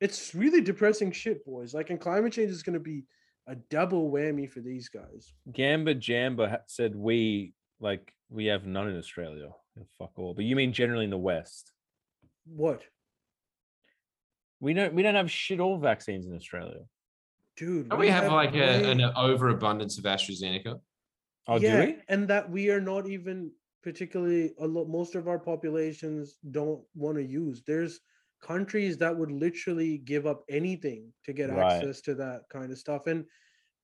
[0.00, 1.74] It's really depressing shit, boys.
[1.74, 3.04] Like, and climate change is going to be
[3.46, 5.34] a double whammy for these guys.
[5.52, 9.50] Gamba Jamba said we like we have none in Australia.
[9.98, 10.34] Fuck all.
[10.34, 11.72] But you mean generally in the West?
[12.46, 12.82] What,
[14.60, 16.80] We don't we don't have shit all vaccines in Australia.
[17.56, 17.88] dude?
[17.88, 20.80] Don't we have like a, an overabundance of AstraZeneca?
[21.48, 21.96] Oh, yeah, do we?
[22.08, 23.50] and that we are not even
[23.82, 24.88] particularly a lot.
[24.88, 27.62] Most of our populations don't want to use.
[27.66, 28.00] There's
[28.42, 31.72] countries that would literally give up anything to get Right.
[31.72, 33.24] access to that kind of stuff, and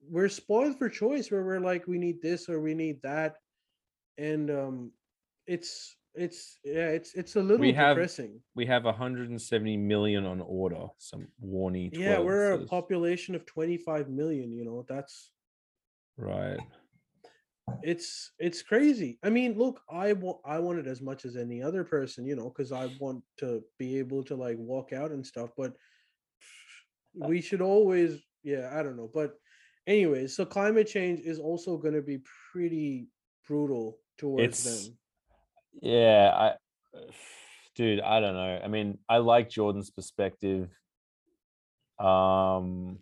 [0.09, 1.31] we're spoiled for choice.
[1.31, 3.37] Where we're like, we need this or we need that,
[4.18, 4.93] and um,
[5.47, 8.40] it's it's yeah, it's it's a little We have- depressing.
[8.54, 10.86] We have 170 million on order.
[10.98, 11.90] Some warny.
[11.92, 15.30] Yeah, we're a population of 25 million, you know, that's
[16.18, 16.58] Right.
[17.82, 19.18] it's it's crazy.
[19.22, 22.36] I mean, look, I want I want it as much as any other person, you
[22.36, 25.72] know, because I want to be able to like walk out and stuff, but
[27.22, 29.10] uh we should always yeah, I don't know.
[29.12, 29.34] But
[29.86, 32.18] anyways, so climate change is also gonna be
[32.52, 33.08] pretty
[33.46, 34.98] brutal towards It's- them.
[35.81, 36.53] Yeah, I
[37.74, 38.61] dude, I don't know.
[38.64, 40.68] I mean, I like Jordan's perspective.
[41.99, 42.99] Um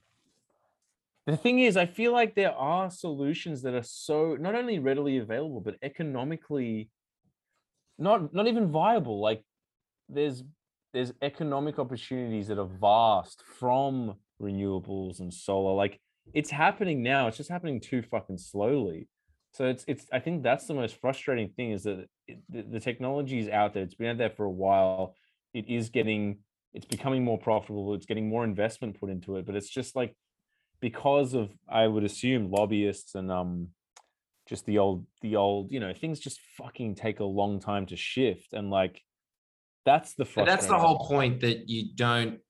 [1.26, 5.16] the thing is, I feel like there are solutions that are so not only readily
[5.16, 6.90] available, but economically
[7.98, 9.20] not not even viable.
[9.20, 9.42] Like
[10.08, 10.42] there's
[10.92, 15.74] there's economic opportunities that are vast from renewables and solar.
[15.74, 16.00] Like
[16.34, 17.26] it's happening now.
[17.28, 19.08] It's just happening too fucking slowly.
[19.54, 22.80] So it's it's I think that's the most frustrating thing is that it, the, the
[22.80, 23.84] technology is out there.
[23.84, 25.14] It's been out there for a while.
[25.54, 26.40] It is getting
[26.72, 27.94] it's becoming more profitable.
[27.94, 30.16] It's getting more investment put into it, but it's just like
[30.80, 33.68] because of I would assume lobbyists and um
[34.48, 37.96] just the old the old you know things just fucking take a long time to
[37.96, 39.00] shift and like
[39.84, 42.40] that's the that's the whole point that you don't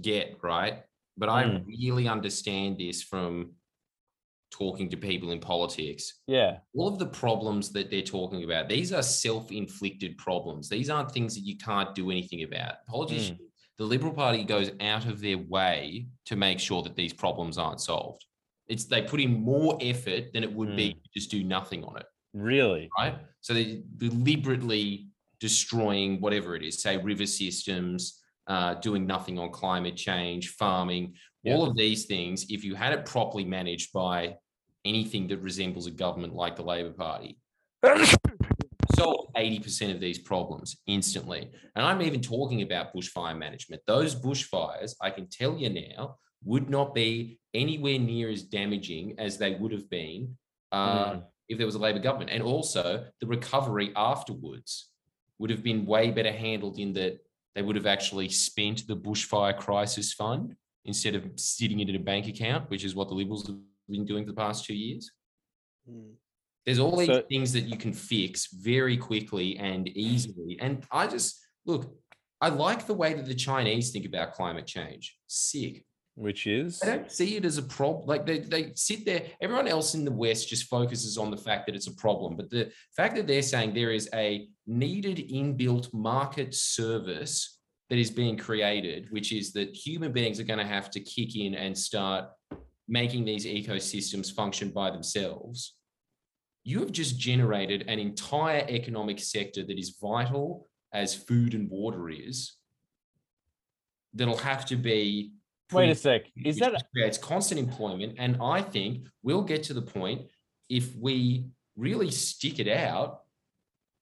[0.00, 0.82] get, right?
[1.16, 1.64] But I Mm.
[1.66, 3.52] really understand this from
[4.50, 6.20] talking to people in politics.
[6.26, 10.68] yeah All of the problems that they're talking about, these are self-inflicted problems.
[10.68, 12.86] These aren't things that you can't do anything about.
[12.88, 13.44] Politicians, mm.
[13.78, 17.80] the Liberal Party goes out of their way to make sure that these problems aren't
[17.80, 18.24] solved.
[18.68, 21.02] It's they put in more effort than it would be mm.
[21.02, 23.16] to just do nothing on it really right?
[23.40, 25.08] So they deliberately
[25.40, 28.19] destroying whatever it is, say river systems,
[28.50, 31.14] uh, doing nothing on climate change, farming,
[31.46, 32.46] all of these things.
[32.50, 34.36] If you had it properly managed by
[34.84, 37.38] anything that resembles a government like the Labor Party,
[38.96, 41.48] solve 80% of these problems instantly.
[41.76, 43.82] And I'm even talking about bushfire management.
[43.86, 49.38] Those bushfires, I can tell you now, would not be anywhere near as damaging as
[49.38, 50.36] they would have been
[50.72, 51.24] uh, Mm.
[51.48, 52.30] if there was a Labor government.
[52.30, 54.90] And also, the recovery afterwards
[55.38, 57.20] would have been way better handled in that
[57.54, 62.00] they would have actually spent the bushfire crisis fund instead of sitting it in a
[62.00, 63.56] bank account, which is what the Liberals have
[63.88, 65.10] been doing for the past two years.
[65.90, 66.14] Mm.
[66.64, 70.58] There's all these So- things that you can fix very quickly and easily.
[70.60, 71.92] And I just look,
[72.40, 75.16] I like the way that the Chinese think about climate change.
[75.26, 75.84] Sick.
[76.14, 78.06] Which is I don't see it as a problem.
[78.06, 81.66] Like they, they sit there, everyone else in the West just focuses on the fact
[81.66, 82.36] that it's a problem.
[82.36, 87.58] But the fact that they're saying there is a needed inbuilt market service
[87.88, 91.36] that is being created, which is that human beings are going to have to kick
[91.36, 92.26] in and start
[92.88, 95.74] making these ecosystems function by themselves.
[96.64, 102.10] You have just generated an entire economic sector that is vital as food and water
[102.10, 102.56] is,
[104.12, 105.32] that'll have to be
[105.72, 108.14] wait a sec is that creates constant employment.
[108.18, 110.22] And I think we'll get to the point
[110.68, 111.46] if we
[111.76, 113.20] really stick it out,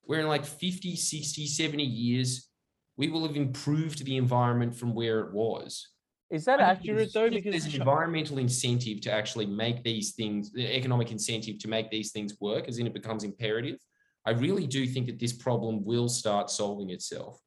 [0.02, 2.48] where in like 50, 60, 70 years,
[2.96, 5.88] we will have improved the environment from where it was.
[6.30, 10.52] is that I accurate though because there's an environmental incentive to actually make these things,
[10.52, 13.78] the economic incentive to make these things work, as in it becomes imperative.
[14.26, 17.40] I really do think that this problem will start solving itself.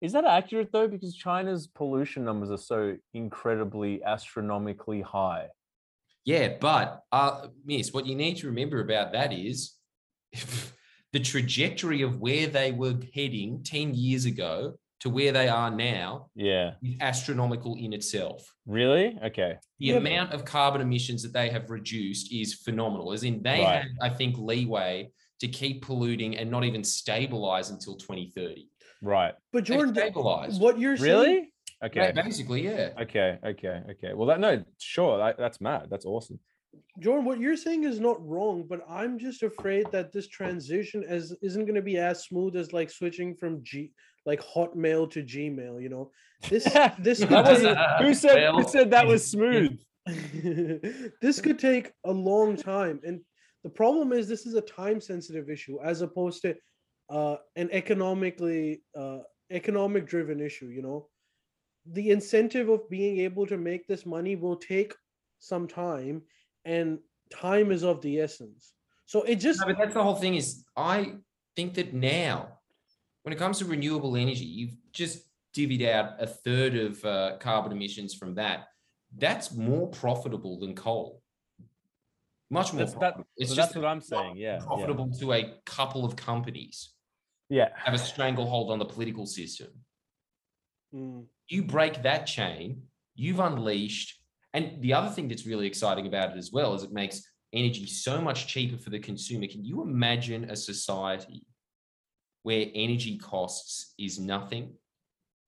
[0.00, 0.88] Is that accurate though?
[0.88, 5.48] Because China's pollution numbers are so incredibly astronomically high.
[6.24, 9.74] Yeah, but uh, Miss, what you need to remember about that is
[11.12, 16.30] the trajectory of where they were heading 10 years ago to where they are now
[16.34, 16.72] Yeah.
[16.82, 18.54] is astronomical in itself.
[18.66, 19.18] Really?
[19.22, 19.58] Okay.
[19.78, 23.12] The Yeah, amount of carbon emissions that they have reduced is phenomenal.
[23.12, 23.82] As in, they Right.
[23.82, 28.70] had, I think, leeway to keep polluting and not even stabilize until 2030.
[29.04, 29.34] Right.
[29.52, 30.60] But Jordan, stabilized.
[30.60, 31.48] what you're saying, Really?
[31.84, 32.12] Okay.
[32.14, 32.90] Basically, yeah.
[33.00, 33.38] Okay.
[33.44, 33.82] Okay.
[33.90, 34.14] Okay.
[34.14, 35.18] Well, that no, sure.
[35.18, 35.88] That, that's mad.
[35.90, 36.38] That's awesome.
[36.98, 41.34] Jordan, what you're saying is not wrong, but I'm just afraid that this transition as
[41.42, 43.92] isn't going to be as smooth as like switching from G
[44.26, 45.82] like Hotmail to Gmail.
[45.82, 46.10] You know,
[46.48, 46.64] this
[46.98, 48.50] this could take, Who said?
[48.54, 49.78] Who said that was smooth?
[51.20, 53.20] this could take a long time, and
[53.62, 56.54] the problem is this is a time sensitive issue as opposed to
[57.10, 59.18] uh, an economically uh,
[59.50, 60.66] economic driven issue.
[60.66, 61.08] You know,
[61.86, 64.94] the incentive of being able to make this money will take
[65.38, 66.22] some time,
[66.64, 66.98] and
[67.30, 68.72] time is of the essence.
[69.06, 71.14] So it just No, but that's the whole thing is I
[71.56, 72.58] think that now,
[73.22, 75.24] when it comes to renewable energy, you've just
[75.54, 78.68] divvied out a third of uh, carbon emissions from that.
[79.16, 81.22] That's more profitable than coal.
[82.50, 82.98] Much more That's that.
[83.00, 83.28] profitable.
[83.36, 84.36] It's so just that's what I'm saying.
[84.36, 84.54] Yeah.
[84.54, 84.64] yeah.
[84.64, 86.90] profitable to a couple of companies.
[87.50, 87.68] Yeah.
[87.76, 89.68] have a stranglehold on the political system.
[90.94, 91.26] Mm.
[91.48, 92.82] You break that chain,
[93.14, 94.20] you've unleashed.
[94.54, 97.22] And the other thing that's really exciting about it as well is it makes
[97.52, 99.46] energy so much cheaper for the consumer.
[99.46, 101.46] Can you imagine a society
[102.42, 104.74] where energy costs is nothing?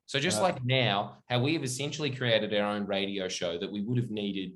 [0.06, 3.70] So just Uh, like now, how we have essentially created our own radio show that
[3.70, 4.52] we would have needed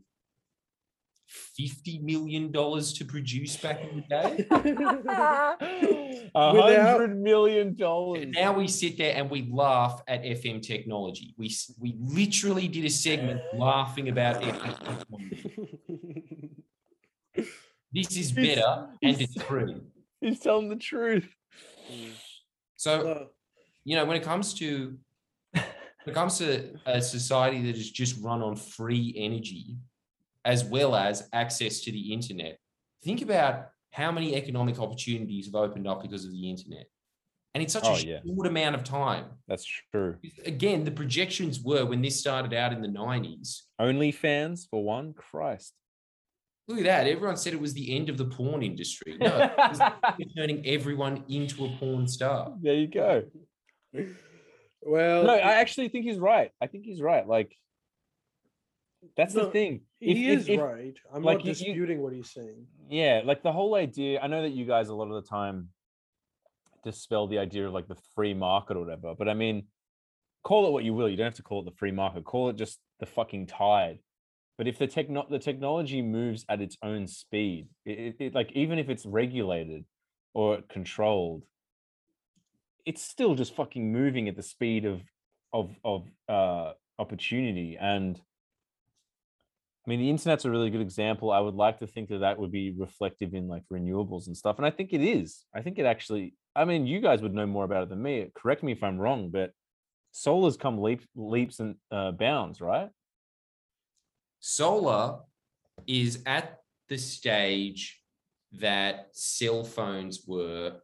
[1.59, 5.87] $50 million to produce back in the day.
[6.35, 8.27] A hundred million dollars.
[8.35, 11.35] now we sit there and we laugh at FM technology.
[11.37, 16.51] We we literally did a segment laughing about FM technology.
[17.93, 19.83] This is He's- better and it's true.
[20.21, 21.29] He's telling the truth.
[22.77, 23.29] So
[23.85, 24.97] you know when it comes to
[25.53, 25.65] when
[26.07, 29.77] it comes to a society that is just run on free energy,
[30.45, 32.59] as well as access to the internet,
[33.05, 36.87] think about how many economic opportunities have opened up because of the internet,
[37.55, 38.21] and it's such Oh, a yeah.
[38.27, 39.25] short amount of time.
[39.49, 40.17] That's true.
[40.47, 43.63] again, the projections were when this started out in the 90s.
[43.79, 45.13] Only fans for one.
[45.15, 45.75] Christ.
[46.69, 47.07] Look at that.
[47.09, 49.17] Everyone said it was the end of the porn industry.
[49.19, 49.81] No, it was
[50.37, 52.55] turning everyone into a porn star.
[52.63, 53.25] There you go.
[54.83, 56.51] well, No, I actually think he's right.
[56.61, 57.27] I think he's right.
[57.27, 57.55] Like,
[59.17, 59.81] that's the No, thing.
[59.99, 60.97] he If- is if- right.
[61.13, 62.67] I'm like, not you- you- disputing what he's saying.
[62.89, 64.21] Yeah, like the whole idea.
[64.21, 65.71] I know that you guys a lot of the time
[66.85, 69.69] dispel the idea of like the free market or whatever, but I mean,
[70.43, 71.09] call it what you will.
[71.09, 72.25] You don't have to call it the free market.
[72.25, 73.99] Call it just the fucking tide.
[74.57, 78.79] But if the techno the technology moves at its own speed, it, it like even
[78.79, 79.85] if it's regulated
[80.35, 81.45] or controlled,
[82.85, 85.03] it's still just fucking moving at the speed of
[85.53, 88.21] of of uh opportunity and
[89.87, 91.33] I mean, the internet's a really good example.
[91.33, 94.59] I would like to think that that would be reflective in like renewables and stuff.
[94.59, 95.45] And I think it is.
[95.55, 98.31] I think it actually, I mean, you guys would know more about it than me.
[98.35, 99.53] Correct me if I'm wrong, but
[100.13, 102.91] solar's come leap, leaps and uh, bounds, right?
[104.41, 105.21] Solar
[105.87, 106.59] is at
[106.89, 108.03] the stage
[108.53, 110.75] that cell phones were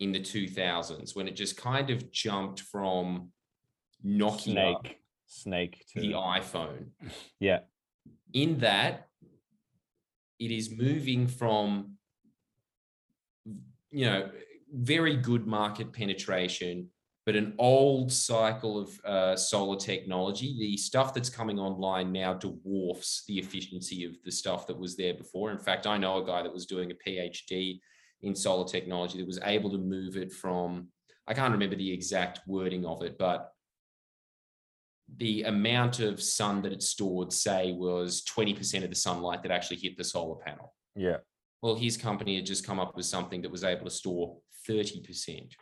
[0.00, 3.28] in the 2000s when it just kind of jumped from
[4.04, 6.86] Nokia Snake, snake to to the iPhone.
[7.40, 7.60] yeah,
[8.32, 9.08] in that
[10.38, 11.96] it is moving from
[13.90, 14.30] you know
[14.72, 16.88] very good market penetration
[17.24, 20.54] but an old cycle of uh, solar technology.
[20.60, 25.14] The stuff that's coming online now dwarfs the efficiency of the stuff that was there
[25.14, 25.50] before.
[25.50, 27.80] In fact i know a guy that was doing a phd
[28.22, 30.88] in solar technology that was able to move it from
[31.26, 33.52] i can't remember the exact wording of it but
[35.14, 39.76] the amount of sun that it stored, say, was 20% of the sunlight that actually
[39.76, 40.74] hit the solar panel.
[40.96, 41.18] yeah,
[41.62, 44.38] Well, his company had just come up with something that was able to store
[44.68, 45.52] 30%.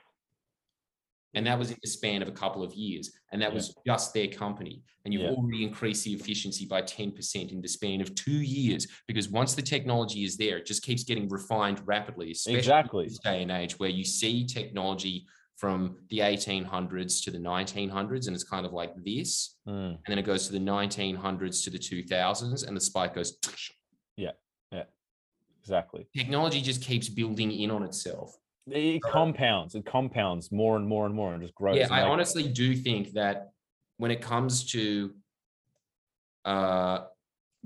[1.37, 3.11] And that was in the span of a couple of years.
[3.33, 3.55] And that Yeah.
[3.55, 4.83] was just their company.
[5.05, 5.31] And you've Yeah.
[5.33, 8.87] already increased the efficiency by 10% in the span of two years.
[9.09, 13.03] Because once the technology is there, it just keeps getting refined rapidly, especially exactly.
[13.05, 15.27] in this day and age where you see technology
[15.65, 18.27] from the 1800s to the 1900s.
[18.27, 21.71] And it's kind of like this Mm, and then it goes to the 1900s to
[21.71, 23.39] the 2000s and the spike goes
[24.19, 24.33] Yeah.
[24.71, 24.83] Yeah.
[25.63, 26.07] exactly.
[26.15, 28.37] technology just keeps building in on itself
[28.67, 29.75] It compounds.
[29.75, 31.79] It compounds more and more and more, and just grows.
[31.79, 33.49] yeah i like, honestly do think that
[33.97, 35.15] when it comes to
[36.45, 36.99] uh,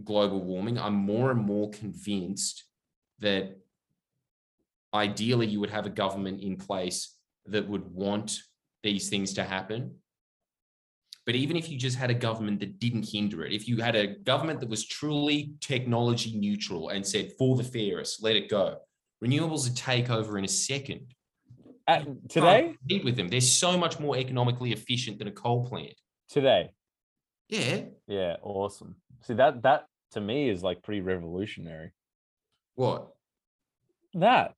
[0.04, 2.64] global warming i'm more and more convinced
[3.18, 3.56] that
[4.94, 7.17] ideally you would have a government in place
[7.52, 8.38] that would want
[8.82, 9.96] these things to happen
[11.26, 13.94] But even if you just had a government that didn't hinder it, if you had
[13.96, 18.76] a government that was truly technology neutral and said, for the fairest, let it go,
[19.22, 21.02] renewables would take over in a second.
[21.86, 23.28] At, today, compete with them.
[23.28, 25.94] They're so much more economically efficient than a coal plant.
[26.30, 26.70] today,
[27.48, 27.80] Yeah.
[28.06, 28.96] yeah, awesome.
[29.22, 31.92] See that that to me is like pretty revolutionary.
[32.74, 33.00] What?
[34.14, 34.54] That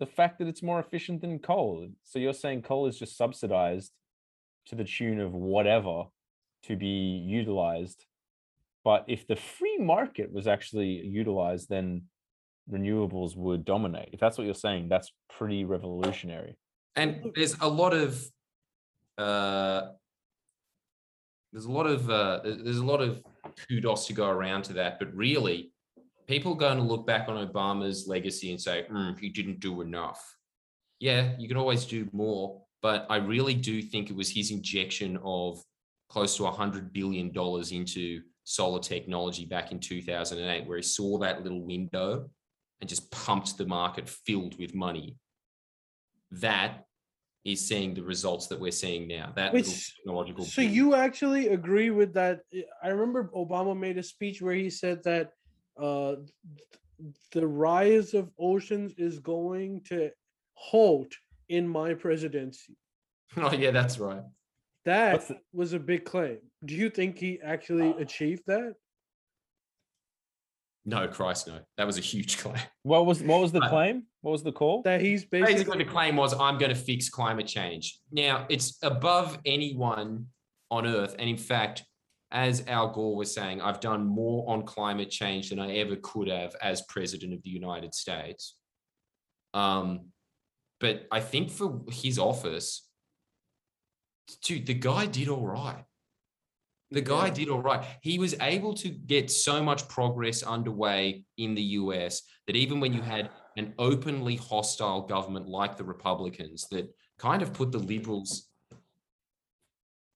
[0.00, 1.88] the fact that it's more efficient than coal.
[2.02, 3.92] So you're saying coal is just subsidized
[4.66, 6.04] to the tune of whatever
[6.64, 6.86] to be
[7.26, 8.04] utilized.
[8.82, 12.02] But if the free market was actually utilized, then
[12.70, 14.10] renewables would dominate.
[14.12, 16.56] If that's what you're saying, that's pretty revolutionary.
[16.96, 18.24] And there's a lot of
[19.18, 19.82] uh
[21.52, 23.22] there's a lot of uh there's a lot of
[23.68, 25.72] kudos to go around to that, but really
[26.26, 29.80] people are going to look back on Obama's legacy and say, "Hmm, he didn't do
[29.80, 30.22] enough.
[31.00, 35.18] Yeah, you can always do more, but I really do think it was his injection
[35.22, 35.62] of
[36.08, 41.18] close to a hundred billion dollars into solar technology back in 2008, where he saw
[41.18, 42.30] that little window
[42.80, 45.16] and just pumped the market filled with money.
[46.30, 46.84] That
[47.44, 49.32] is seeing the results that we're seeing now.
[49.36, 50.44] That Which- little technological.
[50.44, 50.72] So boom.
[50.72, 52.40] you actually agree with that?
[52.82, 55.32] I remember Obama made a speech where he said that
[55.80, 56.16] uh,
[57.32, 60.10] the rise of oceans is going to
[60.54, 61.12] halt
[61.48, 62.76] in my presidency.
[63.36, 64.22] Oh yeah, that's right.
[64.84, 66.38] That What's the- was a big claim.
[66.64, 68.74] Do you think he actually Uh, achieved that?
[70.86, 71.60] No, Christ, no.
[71.78, 72.60] That was a huge claim.
[72.82, 74.06] What was what was the Uh, claim?
[74.20, 74.82] What was the call?
[74.82, 78.78] That he's basically, Basically, the claim was, "I'm going to fix climate change." Now, it's
[78.82, 80.26] above anyone
[80.70, 81.84] on Earth, and in fact,
[82.34, 86.28] as Al Gore was saying, I've done more on climate change than I ever could
[86.28, 88.56] have as president of the United States.
[89.54, 90.06] Um,
[90.80, 92.88] but I think for his office,
[94.42, 95.84] dude, the guy did all right.
[96.90, 97.84] The guy did all right.
[98.02, 102.92] He was able to get so much progress underway in the US that even when
[102.92, 108.48] you had an openly hostile government like the Republicans that kind of put the liberals,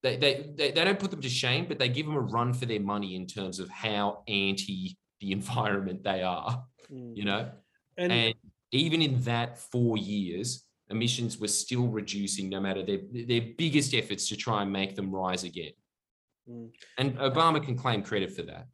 [0.03, 2.53] they, they, they, they don't put them to shame, but they give them a run
[2.53, 7.17] for their money in terms of how anti the environment they are, Mm.
[7.17, 7.51] you know?
[7.99, 8.35] and, And
[8.73, 14.27] even in that four years, emissions were still reducing no matter their, their biggest efforts
[14.29, 15.73] to try and make them rise again.
[16.49, 16.71] Mm.
[16.97, 18.69] And Obama can claim credit for that.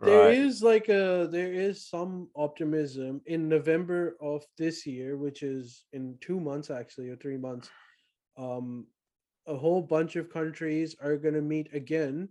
[0.00, 0.38] there Right.
[0.38, 6.16] is like a there is some optimism in November of this year, which is in
[6.20, 7.68] two months actually or three months.
[8.38, 8.86] Um,
[9.48, 12.28] a whole bunch of countries are going to meet again,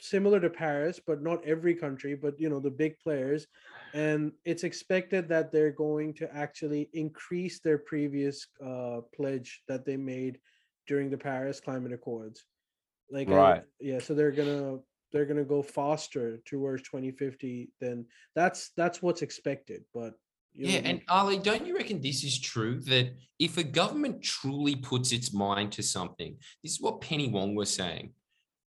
[0.00, 3.46] similar to Paris, but not every country, but you know the big players,
[3.94, 9.96] and it's expected that they're going to actually increase their previous uh, pledge that they
[9.96, 10.38] made
[10.86, 12.44] during the Paris Climate Accords.
[13.10, 13.62] Like, uh, Right.
[13.80, 14.78] yeah, so they're gonna
[15.12, 18.04] they're gonna go faster towards 2050 then
[18.34, 20.14] that's that's what's expected but
[20.56, 22.80] you Yeah, and Ali, don't you reckon this is true?
[22.80, 27.54] That if a government truly puts its mind to something, this is what Penny Wong
[27.54, 28.12] was saying.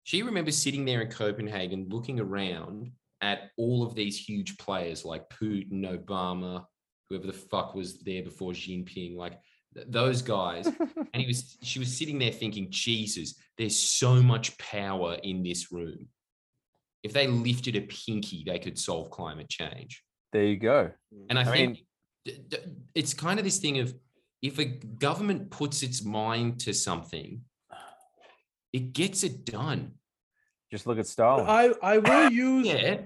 [0.04, 5.30] She remembers sitting there in Copenhagen looking around at all of these huge players like
[5.30, 6.66] Putin, Obama,
[7.10, 9.40] whoever the fuck was there before Xi Jinping, like
[9.74, 10.68] th- those guys.
[11.14, 15.72] and he was she was sitting there thinking, Jesus, there's so much power in this
[15.72, 16.08] room.
[17.04, 20.04] If they lifted a pinky, they could solve climate change.
[20.32, 20.92] There you go.
[21.14, 21.26] Mm.
[21.30, 21.86] And I, I think mean-
[22.26, 22.58] d- d-
[22.94, 23.94] it's kind of this thing of
[24.42, 27.42] if a government puts its mind to something,
[28.74, 29.94] it gets it done.
[30.72, 31.46] Just look at Stalin.
[31.48, 32.98] i i will use Yeah,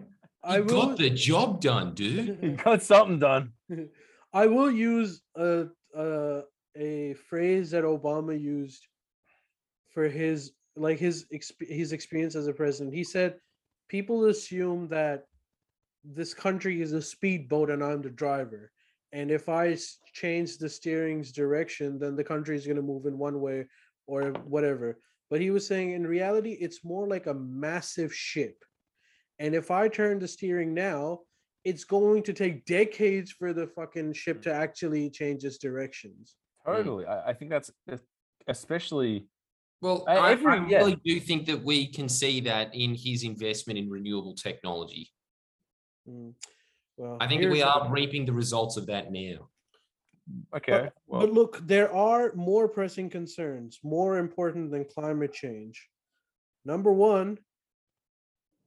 [0.44, 2.40] i will got the job done, dude.
[2.42, 3.52] he got something done.
[4.34, 5.66] i will use a,
[5.96, 6.42] a
[6.78, 8.86] a phrase that obama used
[9.94, 11.26] for his like his
[11.60, 13.36] his experience as a president he said
[13.90, 15.26] people assume that
[16.04, 18.72] this country is a speedboat and i'm the driver
[19.12, 19.76] and if I
[20.14, 23.66] change the steering's direction then the country is going to move in one way
[24.08, 28.64] or whatever but he was saying in reality it's more like a massive ship
[29.40, 31.20] and if i turn the steering now
[31.66, 34.44] it's going to take decades for the fucking ship mm.
[34.44, 36.36] to actually change its directions
[36.68, 36.76] mm.
[36.76, 37.06] Totally.
[37.06, 37.72] I, I think that's
[38.48, 39.26] especially
[39.82, 40.80] Well, I, I every- yeah.
[40.80, 45.10] really do think that we can see that in his investment in renewable technology.
[46.10, 46.34] Mm.
[46.98, 49.50] well I think we here's- are reaping the results of that now.
[50.56, 50.90] okay.
[51.08, 55.88] well, but look, there are more pressing concerns, more important than climate change.
[56.66, 57.38] Number one,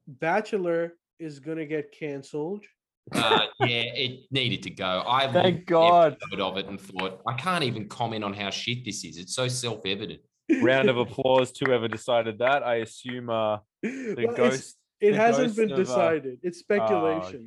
[0.07, 2.65] Bachelor is gonna get canceled.
[3.13, 3.67] Uh, yeah,
[4.05, 5.03] it needed to go.
[5.07, 6.17] I Thank God.
[6.39, 9.17] of it and thought I can't even comment on how shit this is.
[9.19, 10.21] It's so self-evident.
[10.63, 12.63] round of applause to whoever decided that.
[12.63, 14.77] I assume uh the Well, ghost.
[15.03, 16.39] It hasn't been of, uh, decided.
[16.43, 17.47] It's speculation.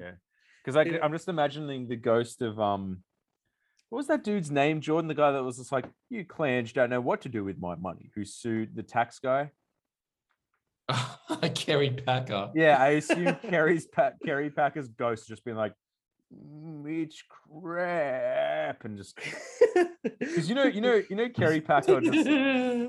[0.63, 3.03] Because I, It- I'm just imagining the ghost of um,
[3.89, 4.81] what was that dude's name?
[4.81, 7.59] Jordan, the guy that was just like, "You clans don't know what to do with
[7.59, 9.51] my money," who sued the tax guy.
[11.55, 12.51] Kerry Packer.
[12.55, 15.73] Yeah, I assume Kerry's Pat Kerry Packer's ghost just being like,
[16.33, 19.17] "Mm, "It's crap," and just
[20.19, 22.27] because you know, you know, you know, Kerry Packer just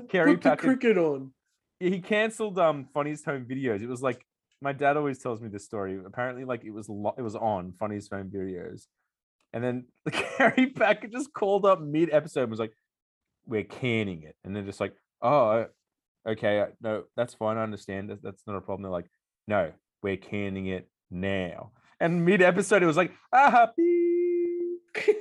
[0.09, 1.31] Kerry Put the Packer cricket on.
[1.79, 3.81] He canceled um funniest home videos.
[3.81, 4.23] It was like
[4.61, 5.99] my dad always tells me this story.
[6.05, 8.87] Apparently, like it was lo- it was on funniest home videos,
[9.53, 12.73] and then the Kerry Packer just called up mid episode and was like,
[13.45, 15.65] "We're canning it," and they're just like, "Oh,
[16.27, 17.57] okay, uh, no, that's fine.
[17.57, 18.09] I understand.
[18.09, 19.09] That, that's not a problem." They're like,
[19.47, 25.17] "No, we're canning it now." And mid episode, it was like, "Ah, beep."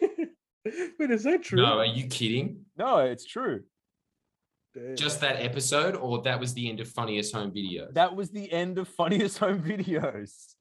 [0.99, 1.63] Wait, is that true?
[1.63, 2.65] No, are you kidding?
[2.77, 3.63] no, it's true.
[4.77, 4.95] Damn.
[4.95, 7.95] Just that episode, or that was the end of Funniest Home Videos?
[7.95, 10.55] That was the end of funniest home videos.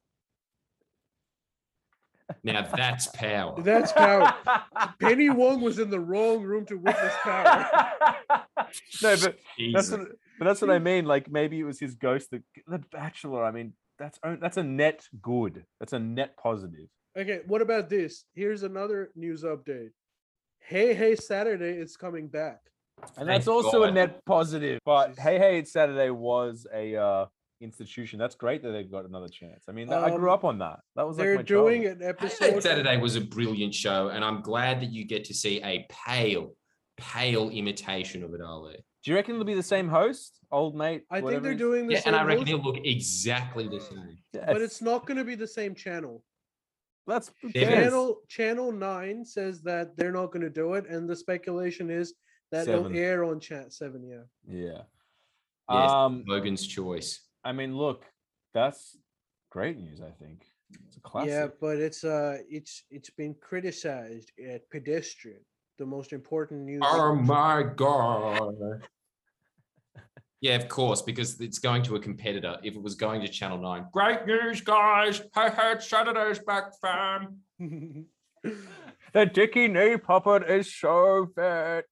[2.44, 3.56] Now that's power.
[3.62, 4.34] That's power.
[5.00, 7.70] Penny Wong was in the wrong room to witness power.
[9.04, 9.38] no, but
[9.74, 10.00] that's what,
[10.40, 11.06] but that's what I mean.
[11.06, 12.32] Like maybe it was his ghost.
[12.32, 13.44] The, the Bachelor.
[13.44, 15.66] I mean, that's that's a net good.
[15.80, 16.88] That's a net positive.
[17.16, 18.24] Okay, what about this?
[18.34, 19.92] Here's another news update.
[20.60, 22.60] Hey Hey Saturday is coming back.
[23.02, 24.80] And Thank that's also a net positive.
[24.86, 27.26] But hey, hey, it's Saturday was a uh,
[27.62, 28.20] institution.
[28.20, 29.66] That's great that they've got another chance.
[29.68, 30.80] I mean, I grew Um, up on that.
[30.96, 32.02] That was like They're my doing childhood.
[32.02, 32.64] an Hey, episode.
[32.64, 36.54] Saturday was a brilliant show, and I'm glad that you get to see a pale,
[36.98, 38.78] pale imitation of it, Ali.
[39.04, 41.04] Do you reckon it'll be the same host, old mate?
[41.12, 44.18] I think they're doing the Yeah, and I reckon host, he'll look exactly the same.
[44.34, 46.24] but it's not going to be the same channel.
[47.06, 47.70] that's who Seven.
[47.70, 47.84] cares?
[47.86, 52.16] Channel Channel Nine says that they're not going to do it, and the speculation is
[52.52, 52.98] that it'll Seven.
[52.98, 54.04] air on Chat Seven.
[54.04, 54.24] Yeah.
[54.48, 54.82] Yeah.
[55.70, 55.92] Yes.
[55.92, 57.22] Um, Logan's choice.
[57.44, 58.06] I mean, look,
[58.54, 58.98] that's
[59.50, 60.02] great news.
[60.02, 60.46] I think
[60.88, 61.32] it's a classic.
[61.32, 65.42] Yeah, but it's uh, it's it's been criticized at Pedestrian,
[65.78, 66.82] the most important news.
[66.84, 68.84] Oh my god.
[70.42, 72.58] Yeah, of course, because it's going to a competitor.
[72.62, 75.20] If it was going to Channel 9, great news, guys.
[75.34, 77.38] Hey, hey, Saturday's back, fam.
[79.16, 81.86] The Dickie Knee puppet is so fetch.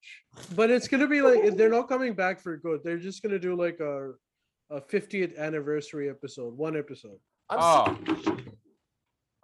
[0.57, 2.81] but it's gonna be like they're not coming back for good.
[2.83, 4.11] They're just gonna do like a
[4.69, 7.17] a 50th anniversary episode, one episode.
[7.49, 7.97] I'm ah.
[8.07, 8.15] Oh.
[8.23, 8.45] sick-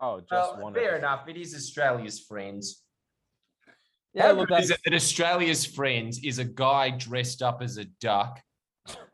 [0.01, 0.73] Oh, just Well, one.
[0.73, 0.97] fair episode.
[0.97, 1.27] enough.
[1.29, 2.83] It is Australia's friends.
[4.13, 7.85] Yeah, look, good is it that Australia's friends is a guy dressed up as a
[8.01, 8.41] duck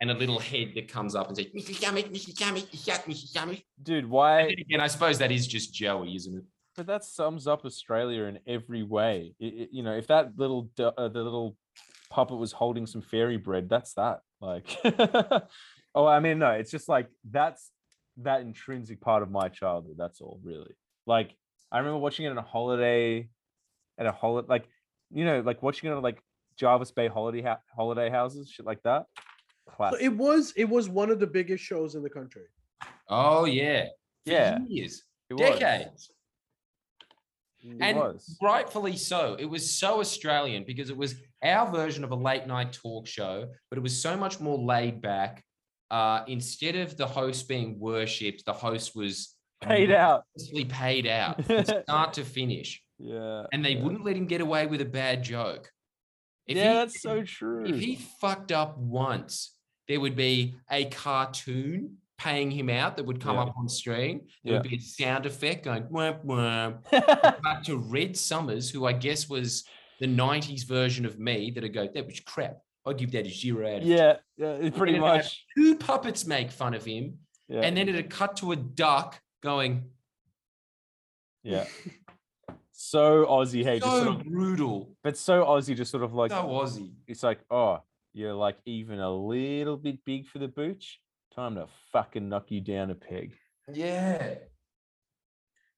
[0.01, 1.80] and a little head that comes up and says, Mr.
[1.82, 2.39] Yummy, Mr.
[2.39, 3.36] Yummy, Mr.
[3.36, 3.66] Yummy.
[3.84, 4.09] dude.
[4.09, 4.43] Why?
[4.43, 6.43] then again, I suppose that is just Joey, isn't it?
[6.76, 9.34] But that sums up Australia in every way.
[9.39, 11.57] It- it- you know, if that little uh, the little
[12.09, 14.19] puppet was holding some fairy bread, that's that.
[14.41, 14.78] Like,
[15.95, 17.71] oh, I mean, no, it's just like that's
[18.17, 19.95] that intrinsic part of my childhood.
[19.97, 20.73] That's all, really.
[21.05, 21.36] Like,
[21.71, 23.30] I remember watching it on a holiday,
[23.97, 24.65] at a holiday, like,
[25.11, 26.21] you know, like watching it on like
[26.57, 29.05] Jervis Bay holiday ha- holiday houses, shit like that.
[29.80, 32.43] So it was it was one of the biggest shows in the country.
[33.09, 33.88] Oh, yeah.
[34.26, 34.59] Yeah.
[34.67, 36.11] Years, It decades.
[37.68, 38.38] It And was.
[38.41, 39.36] rightfully so.
[39.39, 43.47] It was so Australian because it was our version of a late night talk show,
[43.70, 45.43] but it was so much more laid back.
[45.91, 50.24] Uh, instead of the host being worshipped, the host was paid out.
[50.70, 51.43] paid out
[51.84, 52.82] start to finish.
[52.99, 53.43] Yeah.
[53.51, 53.84] And they yeah.
[53.84, 55.70] wouldn't let him get away with a bad joke.
[56.47, 57.66] If yeah, he- that's so true.
[57.66, 59.51] If he fucked up once,
[59.88, 63.43] there would be a cartoon paying him out that would come Yeah.
[63.43, 64.28] up on screen.
[64.43, 64.59] There Yeah.
[64.61, 66.80] would be a sound effect going wham.
[66.91, 69.63] Back to Red Symons, who I guess was
[69.99, 72.57] the 90s version of me that'd go, that was crap.
[72.86, 75.45] I'll give that a zero out of 10." yeah, yeah, pretty much.
[75.55, 77.61] Two puppets make fun of him, Yeah.
[77.61, 79.91] and then it'd cut to a duck going,
[81.43, 81.65] Yeah.
[82.78, 86.30] So Aussie, hey, just so sort of, brutal, but so Aussie, just sort of like
[86.32, 86.91] so Aussie.
[87.07, 87.82] it's like, oh,
[88.13, 90.99] you're like even a little bit big for the booch.
[91.36, 93.34] Time to fucking knock you down a peg.
[93.74, 94.36] Yeah.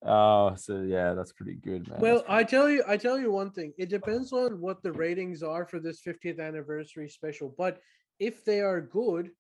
[0.06, 2.00] Oh, so yeah, that's pretty good, man.
[2.00, 3.74] Well, I tell you, I tell you one thing.
[3.80, 7.56] It depends on what the ratings are for this 50th anniversary special.
[7.58, 7.80] But
[8.20, 9.32] if they are good,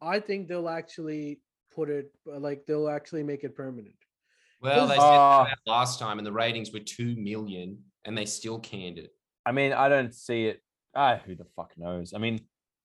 [0.00, 1.40] I think they'll actually
[1.74, 3.94] put it uh, like they'll actually make it permanent.
[4.62, 5.44] Well, they said Ah.
[5.44, 9.10] that last time, and the ratings were 2 million, and they still canned it.
[9.44, 10.62] I mean, I don't see it.
[10.94, 12.14] Ah, who the fuck knows?
[12.14, 12.40] I mean,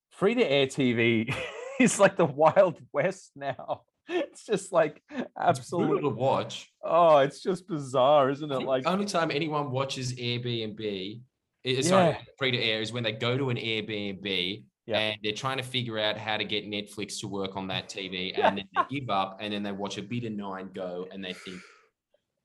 [0.10, 1.34] free to air TV
[1.80, 3.82] is like the Wild West now.
[4.12, 5.88] It's just like It's absolute.
[5.88, 6.68] brutal to watch.
[6.84, 8.64] Oh, it's just bizarre, isn't it?
[8.64, 11.22] Like, the only time anyone watches Airbnb,
[11.64, 12.18] i- sorry, Yeah.
[12.40, 14.98] free to air, is when they go to an Airbnb Yeah.
[14.98, 18.34] and they're trying to figure out how to get Netflix to work on that TV,
[18.44, 21.24] and then they give up, and then they watch a bit of Nine go, and
[21.24, 21.62] they think,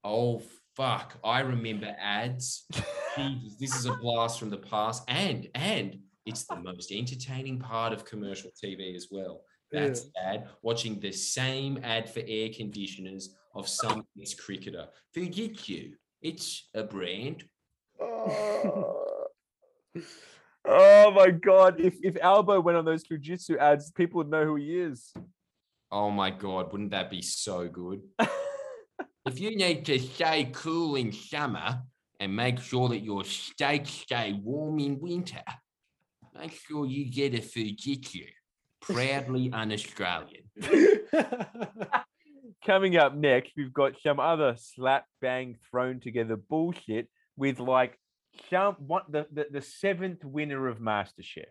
[0.04, 0.42] "Oh
[0.76, 2.66] fuck, I remember ads.
[3.16, 7.92] Jesus, this is a blast from the past, and and it's the most entertaining part
[7.92, 9.42] of commercial TV as well."
[9.72, 10.48] That's sad.
[10.62, 14.06] Watching the same ad for air conditioners of some
[14.38, 14.86] cricketer.
[15.12, 15.94] Forget you.
[16.22, 17.44] It's a brand.
[18.00, 19.26] oh,
[20.64, 21.80] oh my god!
[21.80, 25.12] If if Albo went on those Fujitsu ads, people would know who he is.
[25.90, 28.00] Oh my God, wouldn't that be so good?
[29.26, 31.82] if you need to stay cool in summer
[32.18, 35.42] and make sure that your steaks stay warm in winter,
[36.38, 38.26] make sure you get a Fujitsu.
[38.80, 40.44] Proudly un Australian.
[42.66, 47.98] Coming up next, we've got some other slap bang thrown together bullshit with like
[48.50, 51.44] some what the, the, the seventh winner of MasterChef.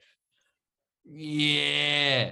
[1.05, 2.31] Yeah.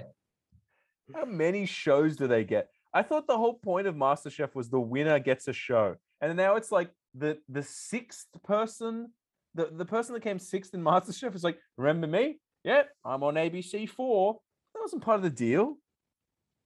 [1.14, 2.68] How many shows do they get?
[2.94, 5.96] I thought the whole point of MasterChef was the winner gets a show.
[6.20, 9.12] and now it's like the the sixth person,
[9.54, 12.38] the the person that came sixth in MasterChef is like, remember me?
[12.64, 14.38] Yeah, I'm on ABC four.
[14.74, 15.76] That wasn't part of the deal.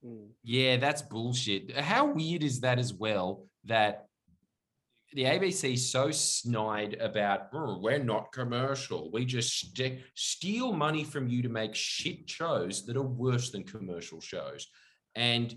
[0.04, 0.28] Mm.
[0.44, 1.76] Yeah, that's bullshit.
[1.76, 3.46] How weird is that as well?
[3.64, 4.06] That
[5.12, 9.10] the ABC is so snide about "Oh, we're not commercial.
[9.10, 13.64] We just st- steal money from you to make shit shows that are worse than
[13.64, 14.66] commercial shows.
[15.14, 15.56] And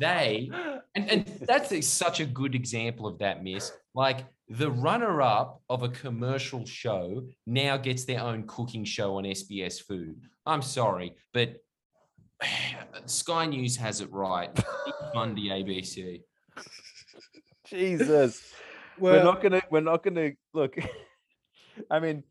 [0.00, 0.50] they
[0.94, 3.72] and, and that's a- such a good example of that miss.
[3.94, 4.26] Like
[4.58, 10.20] the runner-up of a commercial show now gets their own cooking show on SBS Food.
[10.44, 11.56] I'm sorry, but
[13.06, 14.50] Sky News has it right.
[15.14, 16.22] Fund the ABC.
[17.66, 18.42] Jesus.
[18.98, 20.76] we're not gonna we're not gonna look
[21.90, 22.22] i mean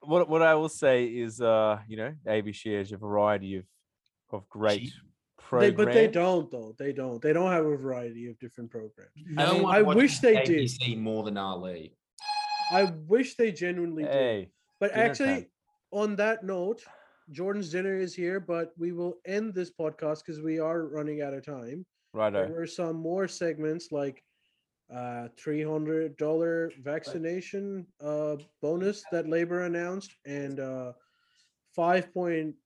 [0.00, 3.64] what what i will say is uh you know abc has a variety of
[4.32, 4.92] of great
[5.50, 5.60] Cheap.
[5.60, 6.74] they, but they don't though.
[6.78, 7.20] They don't.
[7.20, 9.10] They don't have a variety of different programs.
[9.26, 10.70] No mean, I wish they did.
[10.70, 11.94] ABC more than Ali.
[12.72, 14.48] I wish they genuinely did.
[14.78, 15.46] But actually, time.
[15.92, 16.82] on that note,
[17.30, 21.34] Jordan's dinner is here, but we will end this podcast because we are running out
[21.34, 21.84] of time.
[22.12, 22.32] Right.
[22.32, 24.22] There were some more segments like
[24.92, 30.92] uh three hundred dollar vaccination uh bonus that Labor announced and uh
[31.76, 32.56] five point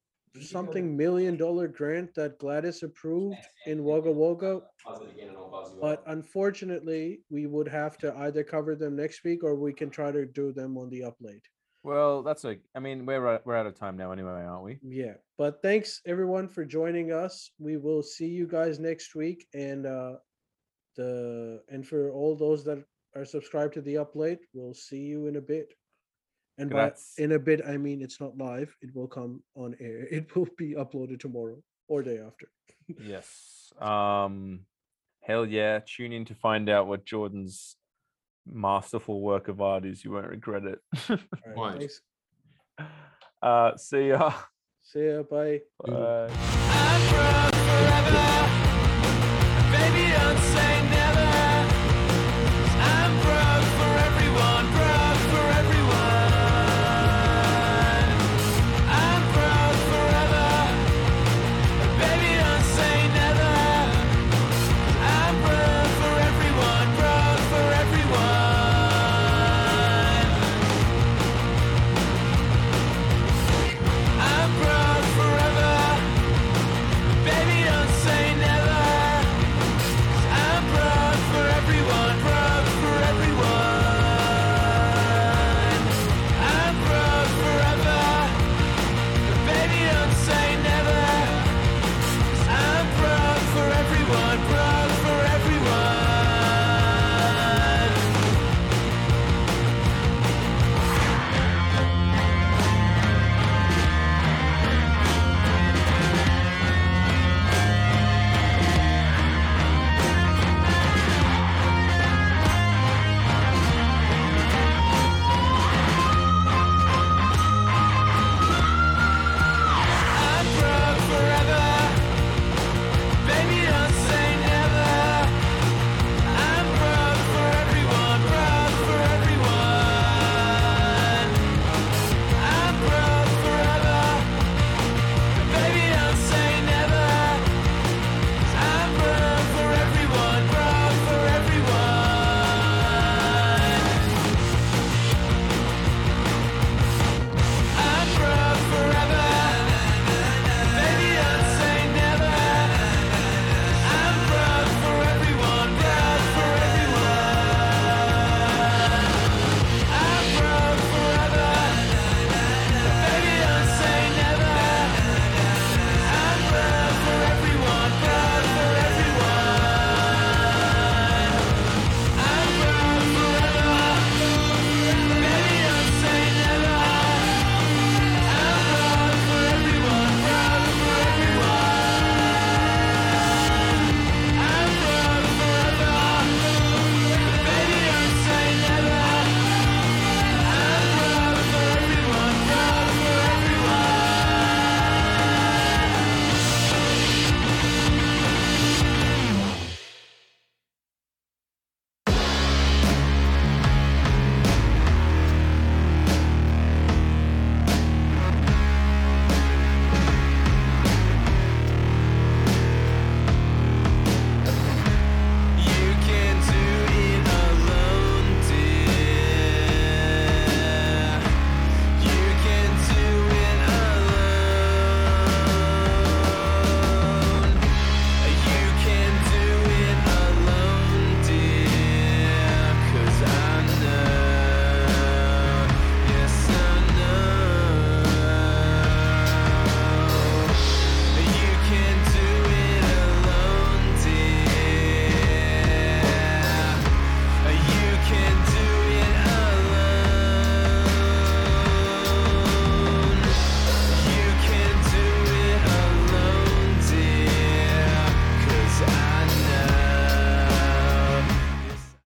[0.41, 3.37] something million dollar grant that Gladys approved
[3.67, 4.61] in Wagga Wagga.
[5.81, 10.11] But unfortunately, we would have to either cover them next week or we can try
[10.13, 11.47] to do them on the up late.
[11.85, 14.79] well that's a i mean we're out- we're out of time now anyway aren't we
[14.83, 17.35] Yeah, but thanks everyone for joining us.
[17.59, 20.15] We will see you guys next week, and uh,
[20.97, 22.79] the and for all those that
[23.17, 25.69] are subscribed to the up late, we'll see you in a bit.
[26.59, 28.77] And by in a bit, I mean it's not live.
[28.81, 30.07] It will come on air.
[30.11, 31.57] It will be uploaded tomorrow
[31.89, 32.49] or day after.
[32.87, 33.73] yes.
[33.81, 34.61] Um,
[35.23, 35.81] hell yeah.
[35.85, 37.77] Tune in to find out what Jordan's
[38.47, 40.05] masterful work of art is.
[40.05, 40.79] You won't regret it.
[41.57, 42.01] right, nice.
[43.43, 44.33] Uh, see ya.
[44.83, 45.23] See ya.
[45.23, 45.61] Bye.
[45.85, 46.31] Bye.